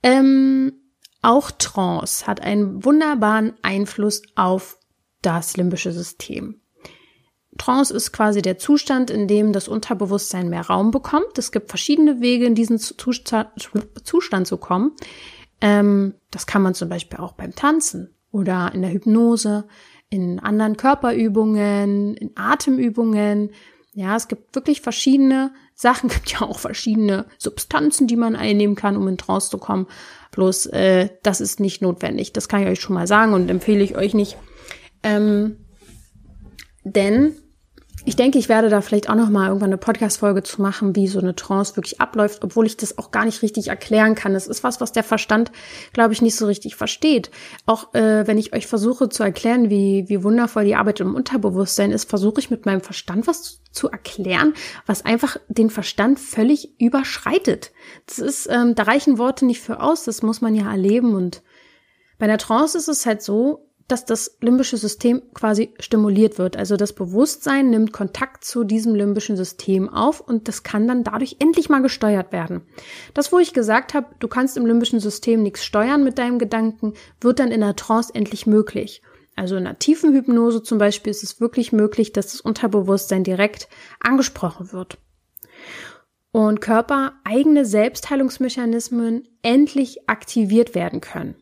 Ähm, 0.03 0.73
auch 1.21 1.51
Trance 1.51 2.25
hat 2.25 2.41
einen 2.41 2.83
wunderbaren 2.83 3.53
Einfluss 3.61 4.23
auf 4.35 4.79
das 5.21 5.55
limbische 5.57 5.91
System. 5.91 6.60
Trance 7.61 7.93
ist 7.93 8.11
quasi 8.11 8.41
der 8.41 8.57
Zustand, 8.57 9.11
in 9.11 9.27
dem 9.27 9.53
das 9.53 9.67
Unterbewusstsein 9.67 10.49
mehr 10.49 10.65
Raum 10.65 10.89
bekommt. 10.89 11.37
Es 11.37 11.51
gibt 11.51 11.69
verschiedene 11.69 12.19
Wege, 12.19 12.45
in 12.45 12.55
diesen 12.55 12.79
Zustand, 12.79 14.47
zu 14.47 14.57
kommen. 14.57 14.93
Ähm, 15.61 16.15
das 16.31 16.47
kann 16.47 16.63
man 16.63 16.73
zum 16.73 16.89
Beispiel 16.89 17.19
auch 17.19 17.33
beim 17.33 17.53
Tanzen 17.53 18.15
oder 18.31 18.71
in 18.73 18.81
der 18.81 18.91
Hypnose, 18.91 19.65
in 20.09 20.39
anderen 20.39 20.75
Körperübungen, 20.75 22.15
in 22.15 22.31
Atemübungen. 22.33 23.51
Ja, 23.93 24.15
es 24.15 24.27
gibt 24.27 24.55
wirklich 24.55 24.81
verschiedene 24.81 25.53
Sachen, 25.75 26.09
es 26.09 26.15
gibt 26.15 26.31
ja 26.31 26.41
auch 26.41 26.57
verschiedene 26.57 27.27
Substanzen, 27.37 28.07
die 28.07 28.15
man 28.15 28.35
einnehmen 28.35 28.75
kann, 28.75 28.97
um 28.97 29.07
in 29.07 29.19
Trance 29.19 29.51
zu 29.51 29.59
kommen. 29.59 29.85
Bloß 30.31 30.65
äh, 30.67 31.09
das 31.21 31.39
ist 31.39 31.59
nicht 31.59 31.83
notwendig. 31.83 32.33
Das 32.33 32.47
kann 32.47 32.63
ich 32.63 32.69
euch 32.69 32.81
schon 32.81 32.95
mal 32.95 33.05
sagen 33.05 33.33
und 33.33 33.51
empfehle 33.51 33.83
ich 33.83 33.95
euch 33.95 34.15
nicht. 34.15 34.35
Ähm, 35.03 35.57
denn 36.83 37.35
ich 38.03 38.15
denke, 38.15 38.39
ich 38.39 38.49
werde 38.49 38.69
da 38.69 38.81
vielleicht 38.81 39.09
auch 39.09 39.15
noch 39.15 39.29
mal 39.29 39.47
irgendwann 39.47 39.69
eine 39.69 39.77
Podcast-Folge 39.77 40.41
zu 40.41 40.61
machen, 40.61 40.95
wie 40.95 41.07
so 41.07 41.19
eine 41.19 41.35
Trance 41.35 41.75
wirklich 41.75 42.01
abläuft, 42.01 42.43
obwohl 42.43 42.65
ich 42.65 42.75
das 42.75 42.97
auch 42.97 43.11
gar 43.11 43.25
nicht 43.25 43.43
richtig 43.43 43.67
erklären 43.67 44.15
kann. 44.15 44.33
Es 44.33 44.47
ist 44.47 44.63
was, 44.63 44.81
was 44.81 44.91
der 44.91 45.03
Verstand, 45.03 45.51
glaube 45.93 46.13
ich, 46.13 46.21
nicht 46.21 46.35
so 46.35 46.47
richtig 46.47 46.75
versteht. 46.75 47.29
Auch 47.65 47.93
äh, 47.93 48.25
wenn 48.25 48.39
ich 48.39 48.53
euch 48.53 48.65
versuche 48.65 49.09
zu 49.09 49.23
erklären, 49.23 49.69
wie, 49.69 50.05
wie 50.07 50.23
wundervoll 50.23 50.65
die 50.65 50.75
Arbeit 50.75 50.99
im 50.99 51.13
Unterbewusstsein 51.13 51.91
ist, 51.91 52.09
versuche 52.09 52.39
ich 52.39 52.49
mit 52.49 52.65
meinem 52.65 52.81
Verstand 52.81 53.27
was 53.27 53.61
zu 53.71 53.89
erklären, 53.89 54.53
was 54.87 55.05
einfach 55.05 55.37
den 55.47 55.69
Verstand 55.69 56.19
völlig 56.19 56.79
überschreitet. 56.79 57.71
Das 58.07 58.17
ist, 58.17 58.47
ähm, 58.49 58.73
da 58.73 58.83
reichen 58.83 59.19
Worte 59.19 59.45
nicht 59.45 59.61
für 59.61 59.79
aus, 59.79 60.05
das 60.05 60.23
muss 60.23 60.41
man 60.41 60.55
ja 60.55 60.71
erleben. 60.71 61.13
Und 61.13 61.43
bei 62.17 62.25
einer 62.25 62.39
Trance 62.39 62.77
ist 62.77 62.87
es 62.87 63.05
halt 63.05 63.21
so, 63.21 63.70
dass 63.91 64.05
das 64.05 64.37
limbische 64.39 64.77
System 64.77 65.21
quasi 65.33 65.73
stimuliert 65.79 66.37
wird. 66.37 66.55
Also 66.55 66.77
das 66.77 66.93
Bewusstsein 66.93 67.69
nimmt 67.69 67.91
Kontakt 67.91 68.45
zu 68.45 68.63
diesem 68.63 68.95
limbischen 68.95 69.35
System 69.35 69.89
auf 69.89 70.21
und 70.21 70.47
das 70.47 70.63
kann 70.63 70.87
dann 70.87 71.03
dadurch 71.03 71.37
endlich 71.39 71.67
mal 71.67 71.81
gesteuert 71.81 72.31
werden. 72.31 72.61
Das, 73.13 73.31
wo 73.31 73.39
ich 73.39 73.53
gesagt 73.53 73.93
habe, 73.93 74.07
du 74.19 74.27
kannst 74.27 74.55
im 74.55 74.65
limbischen 74.65 74.99
System 74.99 75.43
nichts 75.43 75.65
steuern 75.65 76.03
mit 76.03 76.17
deinem 76.17 76.39
Gedanken, 76.39 76.93
wird 77.19 77.39
dann 77.39 77.51
in 77.51 77.61
der 77.61 77.75
Trance 77.75 78.13
endlich 78.15 78.47
möglich. 78.47 79.01
Also 79.35 79.55
in 79.55 79.65
einer 79.65 79.79
tiefen 79.79 80.13
Hypnose 80.13 80.63
zum 80.63 80.77
Beispiel 80.77 81.11
ist 81.11 81.23
es 81.23 81.41
wirklich 81.41 81.71
möglich, 81.71 82.13
dass 82.13 82.31
das 82.31 82.41
Unterbewusstsein 82.41 83.23
direkt 83.23 83.67
angesprochen 83.99 84.71
wird. 84.71 84.97
Und 86.31 86.61
Körper 86.61 87.13
eigene 87.23 87.65
Selbstheilungsmechanismen 87.65 89.27
endlich 89.41 90.09
aktiviert 90.09 90.75
werden 90.75 91.01
können. 91.01 91.35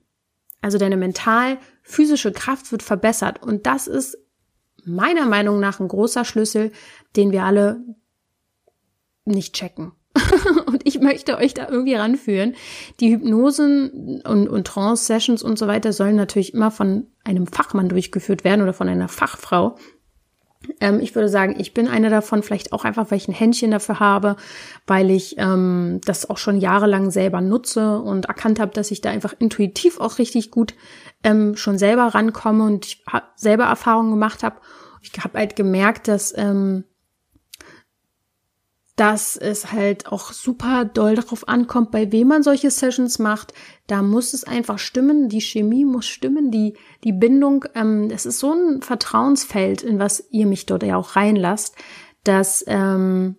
Also 0.62 0.78
deine 0.78 0.98
mental 0.98 1.58
physische 1.84 2.32
Kraft 2.32 2.72
wird 2.72 2.84
verbessert. 2.84 3.41
Und 3.41 3.65
das 3.65 3.88
ist 3.88 4.17
meiner 4.84 5.26
Meinung 5.26 5.60
nach 5.60 5.80
ein 5.80 5.88
großer 5.88 6.26
Schlüssel, 6.26 6.72
den 7.15 7.32
wir 7.32 7.43
alle 7.43 7.84
nicht 9.26 9.54
checken. 9.54 9.93
und 10.65 10.86
ich 10.86 11.00
möchte 11.00 11.38
euch 11.38 11.54
da 11.54 11.69
irgendwie 11.69 11.93
ranführen. 11.93 12.56
Die 13.00 13.12
Hypnosen 13.12 14.22
und, 14.26 14.50
und 14.50 14.67
Trance-Sessions 14.67 15.43
und 15.43 15.58
so 15.58 15.67
weiter 15.67 15.93
sollen 15.93 16.15
natürlich 16.15 16.54
immer 16.54 16.72
von 16.72 17.08
einem 17.24 17.48
Fachmann 17.48 17.89
durchgeführt 17.89 18.43
werden 18.43 18.62
oder 18.62 18.74
von 18.74 18.89
einer 18.89 19.08
Fachfrau. 19.08 19.78
Ähm, 20.82 21.00
ich 21.00 21.15
würde 21.15 21.30
sagen, 21.30 21.56
ich 21.58 21.74
bin 21.74 21.88
eine 21.88 22.10
davon, 22.10 22.43
vielleicht 22.43 22.74
auch 22.74 22.84
einfach, 22.84 23.10
weil 23.10 23.17
ich 23.17 23.28
ein 23.28 23.34
Händchen 23.34 23.72
dafür 23.72 24.00
habe, 24.00 24.36
weil 24.88 25.10
ich 25.10 25.36
ähm, 25.38 26.02
das 26.06 26.30
auch 26.30 26.38
schon 26.38 26.58
jahrelang 26.58 27.12
selber 27.12 27.41
nutze 27.41 28.00
und 28.00 28.26
erkannt 28.26 28.60
habe, 28.60 28.74
dass 28.74 28.91
ich 28.91 29.02
da 29.02 29.10
einfach 29.10 29.34
intuitiv 29.39 30.00
auch 30.00 30.17
richtig 30.17 30.52
gut 30.52 30.74
ähm, 31.24 31.56
schon 31.56 31.78
selber 31.78 32.08
rankomme 32.08 32.63
und 32.65 32.86
ich 32.86 33.04
selber 33.36 33.65
Erfahrungen 33.65 34.12
gemacht 34.12 34.43
habe. 34.43 34.58
Ich 35.02 35.12
habe 35.24 35.38
halt 35.38 35.56
gemerkt, 35.56 36.08
dass 36.08 36.38
ähm, 36.38 36.84
dass 39.00 39.38
es 39.38 39.72
halt 39.72 40.08
auch 40.08 40.34
super 40.34 40.84
doll 40.84 41.16
darauf 41.16 41.48
ankommt, 41.48 41.90
bei 41.90 42.12
wem 42.12 42.28
man 42.28 42.44
solche 42.44 42.70
Sessions 42.70 43.18
macht. 43.18 43.54
Da 43.88 44.02
muss 44.02 44.34
es 44.34 44.44
einfach 44.44 44.78
stimmen, 44.78 45.30
die 45.30 45.40
Chemie 45.40 45.86
muss 45.86 46.06
stimmen, 46.06 46.52
die, 46.52 46.74
die 47.06 47.14
Bindung. 47.14 47.64
Ähm, 47.76 48.10
es 48.14 48.26
ist 48.26 48.40
so 48.40 48.52
ein 48.52 48.82
Vertrauensfeld, 48.82 49.84
in 49.84 50.00
was 50.00 50.28
ihr 50.32 50.46
mich 50.46 50.66
dort 50.66 50.84
ja 50.84 50.98
auch 50.98 51.16
reinlasst, 51.16 51.76
dass, 52.26 52.66
ähm, 52.68 53.38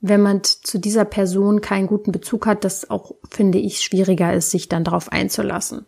wenn 0.00 0.22
man 0.22 0.42
zu 0.42 0.78
dieser 0.78 1.04
Person 1.04 1.60
keinen 1.60 1.86
guten 1.86 2.10
Bezug 2.10 2.46
hat, 2.46 2.64
das 2.64 2.88
auch, 2.88 3.16
finde 3.30 3.58
ich, 3.58 3.82
schwieriger 3.82 4.32
ist, 4.32 4.50
sich 4.50 4.70
dann 4.70 4.84
darauf 4.84 5.12
einzulassen. 5.12 5.84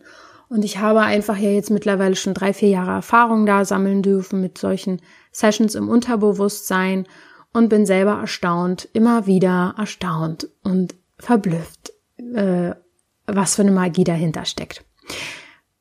Und 0.50 0.66
ich 0.66 0.78
habe 0.78 1.00
einfach 1.00 1.38
ja 1.38 1.48
jetzt 1.48 1.70
mittlerweile 1.70 2.16
schon 2.16 2.34
drei, 2.34 2.52
vier 2.52 2.68
Jahre 2.68 2.90
Erfahrung 2.90 3.46
da 3.46 3.64
sammeln 3.64 4.02
dürfen 4.02 4.42
mit 4.42 4.58
solchen 4.58 5.00
Sessions 5.32 5.74
im 5.74 5.88
Unterbewusstsein 5.88 7.06
und 7.58 7.68
bin 7.68 7.86
selber 7.86 8.12
erstaunt, 8.12 8.88
immer 8.92 9.26
wieder 9.26 9.74
erstaunt 9.76 10.48
und 10.62 10.94
verblüfft, 11.18 11.92
äh, 12.16 12.74
was 13.26 13.56
für 13.56 13.62
eine 13.62 13.72
Magie 13.72 14.04
dahinter 14.04 14.44
steckt. 14.44 14.84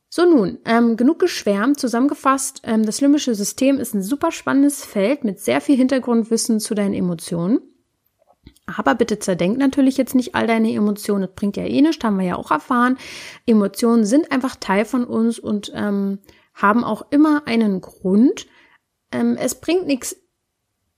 So 0.09 0.25
nun, 0.25 0.57
ähm, 0.65 0.97
genug 0.97 1.19
geschwärmt, 1.19 1.79
zusammengefasst, 1.79 2.61
ähm, 2.63 2.85
das 2.85 3.01
limbische 3.01 3.35
System 3.35 3.77
ist 3.77 3.93
ein 3.93 4.01
super 4.01 4.31
spannendes 4.31 4.83
Feld 4.83 5.23
mit 5.23 5.39
sehr 5.39 5.61
viel 5.61 5.77
Hintergrundwissen 5.77 6.59
zu 6.59 6.73
deinen 6.73 6.95
Emotionen. 6.95 7.59
Aber 8.65 8.95
bitte 8.95 9.19
zerdenk 9.19 9.57
natürlich 9.57 9.95
jetzt 9.95 10.15
nicht 10.15 10.35
all 10.35 10.47
deine 10.47 10.73
Emotionen. 10.73 11.21
Das 11.21 11.35
bringt 11.35 11.55
ja 11.55 11.63
eh 11.63 11.81
nichts, 11.81 12.03
haben 12.03 12.17
wir 12.17 12.25
ja 12.25 12.35
auch 12.35 12.51
erfahren. 12.51 12.97
Emotionen 13.45 14.05
sind 14.05 14.31
einfach 14.31 14.55
Teil 14.55 14.85
von 14.85 15.05
uns 15.05 15.39
und 15.39 15.71
ähm, 15.73 16.19
haben 16.53 16.83
auch 16.83 17.05
immer 17.11 17.43
einen 17.45 17.79
Grund. 17.79 18.47
Ähm, 19.11 19.37
es 19.39 19.55
bringt 19.55 19.85
nichts, 19.87 20.17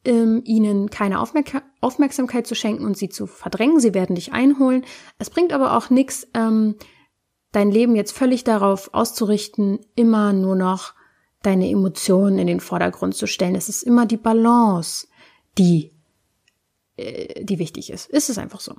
ähm, 0.06 0.42
ihnen 0.46 0.90
keine 0.90 1.20
Aufmerk 1.20 1.64
Aufmerksamkeit 1.82 2.48
zu 2.48 2.56
schenken 2.56 2.86
und 2.86 2.98
sie 2.98 3.10
zu 3.10 3.28
verdrängen. 3.28 3.80
Sie 3.80 3.94
werden 3.94 4.16
dich 4.16 4.34
einholen. 4.34 4.86
Es 5.18 5.30
bringt 5.30 5.54
aber 5.54 5.78
auch 5.78 5.90
nichts, 5.90 6.28
ähm, 6.34 6.76
dein 7.52 7.72
Leben 7.72 7.96
jetzt 7.96 8.12
völlig 8.12 8.44
darauf 8.44 8.94
auszurichten, 8.94 9.80
immer 9.96 10.34
nur 10.34 10.56
noch 10.56 10.94
deine 11.42 11.70
Emotionen 11.70 12.38
in 12.38 12.48
den 12.48 12.60
Vordergrund 12.60 13.16
zu 13.16 13.28
stellen. 13.28 13.56
Es 13.56 13.70
ist 13.70 13.84
immer 13.84 14.06
die 14.06 14.18
Balance, 14.18 15.08
die 15.58 15.92
äh, 17.00 17.44
die 17.44 17.60
wichtig 17.60 17.90
ist. 17.92 18.10
Ist 18.10 18.30
es 18.30 18.38
einfach 18.38 18.60
so. 18.60 18.76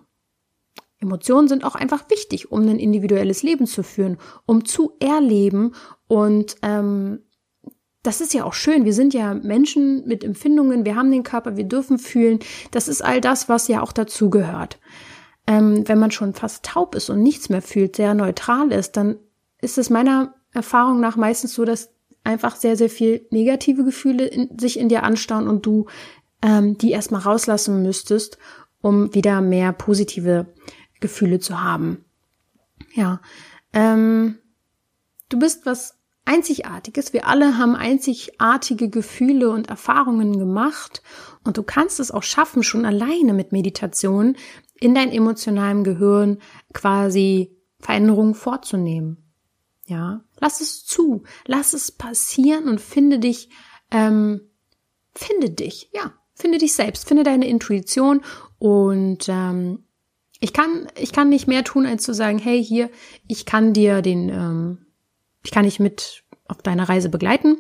Emotionen 1.01 1.49
sind 1.49 1.65
auch 1.65 1.75
einfach 1.75 2.11
wichtig, 2.11 2.53
um 2.53 2.61
ein 2.69 2.79
individuelles 2.79 3.43
Leben 3.43 3.67
zu 3.67 3.83
führen, 3.83 4.19
um 4.45 4.67
zu 4.67 4.93
erleben. 5.01 5.75
Und 6.07 6.57
ähm, 6.63 7.21
das 8.03 8.21
ist 8.21 8.33
ja 8.33 8.45
auch 8.45 8.55
schön. 8.55 8.85
Wir 8.85 8.95
sind 8.95 9.13
ja 9.13 9.35
Menschen 9.35 10.07
mit 10.07 10.25
Empfindungen, 10.25 10.85
wir 10.85 10.97
haben 10.97 11.11
den 11.11 11.23
Körper, 11.23 11.57
wir 11.57 11.65
dürfen 11.65 11.99
fühlen. 11.99 12.39
Das 12.71 12.89
ist 12.89 13.03
all 13.03 13.21
das, 13.21 13.49
was 13.49 13.69
ja 13.69 13.83
auch 13.83 13.93
dazugehört. 13.93 14.79
Ähm, 15.47 15.87
wenn 15.87 15.99
man 15.99 16.11
schon 16.11 16.35
fast 16.35 16.65
taub 16.65 16.95
ist 16.95 17.11
und 17.11 17.23
nichts 17.23 17.49
mehr 17.49 17.63
fühlt, 17.63 17.97
sehr 17.97 18.15
neutral 18.15 18.73
ist, 18.73 18.97
dann 18.97 19.19
ist 19.61 19.79
es 19.79 19.91
meiner 19.91 20.35
Erfahrung 20.53 21.01
nach 21.01 21.17
meistens 21.17 21.55
so, 21.55 21.65
dass 21.65 21.91
einfach 22.25 22.57
sehr, 22.57 22.77
sehr 22.77 22.91
viel 22.91 23.27
negative 23.31 23.85
Gefühle 23.85 24.27
in, 24.27 24.59
sich 24.59 24.79
in 24.79 24.89
dir 24.89 25.03
anstauen 25.03 25.49
und 25.49 25.67
du 25.67 25.87
ähm, 26.43 26.79
die 26.79 26.91
erstmal 26.91 27.23
rauslassen 27.23 27.83
müsstest, 27.83 28.39
um 28.81 29.15
wieder 29.15 29.41
mehr 29.41 29.73
positive 29.73 30.47
Gefühle 31.01 31.39
zu 31.39 31.63
haben. 31.63 32.05
Ja, 32.95 33.21
ähm, 33.73 34.39
du 35.29 35.39
bist 35.39 35.67
was 35.67 36.00
Einzigartiges. 36.31 37.13
Wir 37.13 37.27
alle 37.27 37.59
haben 37.59 37.75
einzigartige 37.75 38.89
Gefühle 38.89 39.51
und 39.51 39.69
Erfahrungen 39.69 40.39
gemacht. 40.39 41.03
Und 41.45 41.57
du 41.57 41.63
kannst 41.63 42.01
es 42.01 42.11
auch 42.11 42.23
schaffen, 42.23 42.63
schon 42.63 42.85
alleine 42.85 43.33
mit 43.33 43.53
Meditation 43.53 44.37
in 44.79 44.95
dein 44.95 45.11
emotionalen 45.11 45.85
Gehirn 45.85 46.39
quasi 46.73 47.57
Veränderungen 47.79 48.35
vorzunehmen. 48.35 49.17
Ja, 49.87 50.23
lass 50.39 50.61
es 50.61 50.85
zu, 50.85 51.25
lass 51.47 51.73
es 51.73 51.91
passieren 51.91 52.69
und 52.69 52.81
finde 52.81 53.19
dich, 53.19 53.51
ähm, 53.91 54.41
finde 55.13 55.51
dich, 55.51 55.91
ja, 55.93 56.13
Finde 56.41 56.57
dich 56.57 56.73
selbst, 56.73 57.07
finde 57.07 57.23
deine 57.23 57.47
Intuition. 57.47 58.23
Und 58.59 59.29
ähm, 59.29 59.85
ich 60.41 60.55
kann, 60.55 60.89
ich 60.97 61.13
kann 61.13 61.29
nicht 61.29 61.47
mehr 61.47 61.65
tun, 61.65 61.85
als 61.85 62.03
zu 62.03 62.15
sagen, 62.15 62.39
hey, 62.39 62.65
hier, 62.65 62.89
ich 63.29 63.45
kann 63.45 63.75
dir 63.75 64.01
den, 64.01 64.31
ähm, 64.31 64.87
ich 65.43 65.51
kann 65.51 65.65
dich 65.65 65.81
mit 65.81 66.23
auf 66.47 66.63
deiner 66.63 66.89
Reise 66.89 67.09
begleiten. 67.09 67.59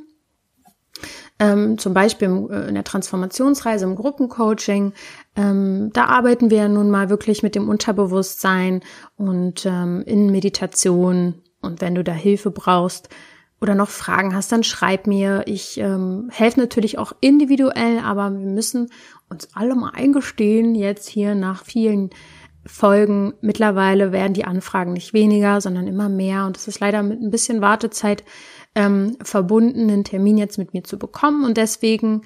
Ähm, 1.38 1.79
zum 1.79 1.95
Beispiel 1.95 2.29
äh, 2.51 2.69
in 2.69 2.75
der 2.75 2.85
Transformationsreise, 2.85 3.87
im 3.87 3.97
Gruppencoaching. 3.97 4.93
Ähm, 5.37 5.90
da 5.95 6.05
arbeiten 6.07 6.51
wir 6.51 6.69
nun 6.69 6.90
mal 6.90 7.09
wirklich 7.09 7.43
mit 7.43 7.55
dem 7.55 7.69
Unterbewusstsein 7.69 8.83
und 9.16 9.64
ähm, 9.64 10.03
in 10.05 10.31
Meditation. 10.31 11.43
Und 11.62 11.81
wenn 11.81 11.95
du 11.95 12.05
da 12.05 12.12
Hilfe 12.12 12.51
brauchst, 12.51 13.09
oder 13.61 13.75
noch 13.75 13.90
Fragen 13.90 14.35
hast, 14.35 14.53
dann 14.53 14.64
schreib 14.64 15.07
mir. 15.07 15.43
Ich 15.47 15.79
ähm, 15.79 16.29
helfe 16.31 16.61
natürlich 16.61 16.99
auch 16.99 17.12
individuell, 17.21 17.99
aber 17.99 18.33
wir 18.33 18.47
müssen 18.47 18.90
uns 19.29 19.49
alle 19.55 19.75
mal 19.75 19.90
eingestehen, 19.90 20.75
jetzt 20.75 21.09
hier 21.09 21.35
nach 21.35 21.64
vielen 21.64 22.11
Folgen. 22.70 23.35
Mittlerweile 23.40 24.12
werden 24.12 24.33
die 24.33 24.44
Anfragen 24.44 24.92
nicht 24.92 25.12
weniger, 25.12 25.61
sondern 25.61 25.87
immer 25.87 26.09
mehr. 26.09 26.46
Und 26.46 26.56
es 26.56 26.68
ist 26.68 26.80
leider 26.80 27.02
mit 27.02 27.20
ein 27.20 27.30
bisschen 27.30 27.61
Wartezeit 27.61 28.24
ähm, 28.74 29.16
verbunden, 29.22 29.90
einen 29.90 30.04
Termin 30.04 30.38
jetzt 30.38 30.59
mit 30.59 30.72
mir 30.72 30.85
zu 30.85 30.98
bekommen. 30.98 31.44
Und 31.44 31.56
deswegen 31.56 32.22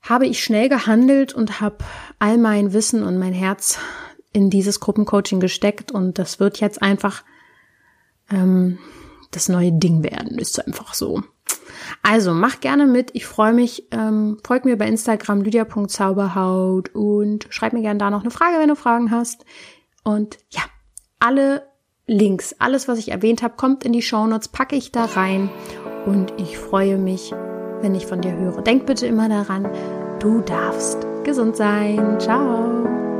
habe 0.00 0.26
ich 0.26 0.42
schnell 0.42 0.68
gehandelt 0.68 1.32
und 1.32 1.60
habe 1.60 1.78
all 2.18 2.38
mein 2.38 2.72
Wissen 2.72 3.02
und 3.04 3.18
mein 3.18 3.32
Herz 3.34 3.78
in 4.32 4.50
dieses 4.50 4.80
Gruppencoaching 4.80 5.38
gesteckt. 5.38 5.92
Und 5.92 6.18
das 6.18 6.40
wird 6.40 6.58
jetzt 6.60 6.82
einfach 6.82 7.22
ähm, 8.30 8.78
das 9.30 9.48
neue 9.48 9.72
Ding 9.72 10.02
werden. 10.02 10.38
Ist 10.38 10.66
einfach 10.66 10.94
so. 10.94 11.22
Also 12.02 12.34
mach 12.34 12.60
gerne 12.60 12.86
mit. 12.86 13.10
Ich 13.14 13.26
freue 13.26 13.52
mich. 13.52 13.88
Ähm, 13.92 14.38
folg 14.44 14.64
mir 14.64 14.76
bei 14.76 14.86
Instagram 14.86 15.42
lydia.zauberhaut 15.42 16.94
und 16.94 17.46
schreib 17.50 17.72
mir 17.72 17.82
gerne 17.82 17.98
da 17.98 18.10
noch 18.10 18.22
eine 18.22 18.30
Frage, 18.30 18.58
wenn 18.58 18.68
du 18.68 18.76
Fragen 18.76 19.10
hast. 19.10 19.44
Und 20.04 20.38
ja, 20.50 20.62
alle 21.20 21.62
Links, 22.06 22.56
alles, 22.58 22.88
was 22.88 22.98
ich 22.98 23.10
erwähnt 23.10 23.42
habe, 23.42 23.54
kommt 23.56 23.84
in 23.84 23.92
die 23.92 24.02
Shownotes, 24.02 24.48
packe 24.48 24.76
ich 24.76 24.90
da 24.90 25.04
rein. 25.04 25.50
Und 26.04 26.32
ich 26.36 26.58
freue 26.58 26.98
mich, 26.98 27.32
wenn 27.80 27.94
ich 27.94 28.06
von 28.06 28.20
dir 28.20 28.36
höre. 28.36 28.62
Denk 28.62 28.86
bitte 28.86 29.06
immer 29.06 29.28
daran, 29.28 29.70
du 30.18 30.40
darfst 30.40 31.06
gesund 31.24 31.56
sein. 31.56 32.18
Ciao. 32.18 33.11